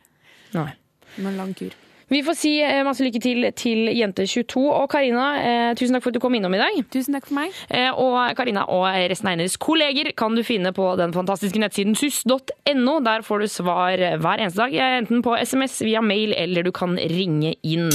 [0.55, 0.69] Nei.
[1.17, 1.73] Men en lang kur.
[2.07, 4.63] Vi får si eh, masse lykke til til Jente22.
[4.63, 6.79] Og Karina, eh, tusen takk for at du kom innom i dag.
[6.93, 7.53] Tusen takk for meg.
[7.69, 11.95] Eh, og Karina og resten av hennes kolleger kan du finne på den fantastiske nettsiden
[11.95, 12.99] sus.no.
[13.03, 16.97] Der får du svar hver eneste dag, enten på SMS, via mail eller du kan
[16.97, 17.89] ringe inn.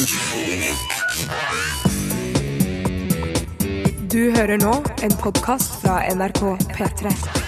[4.08, 4.72] Du hører nå
[5.04, 7.47] en podkast fra NRK P3.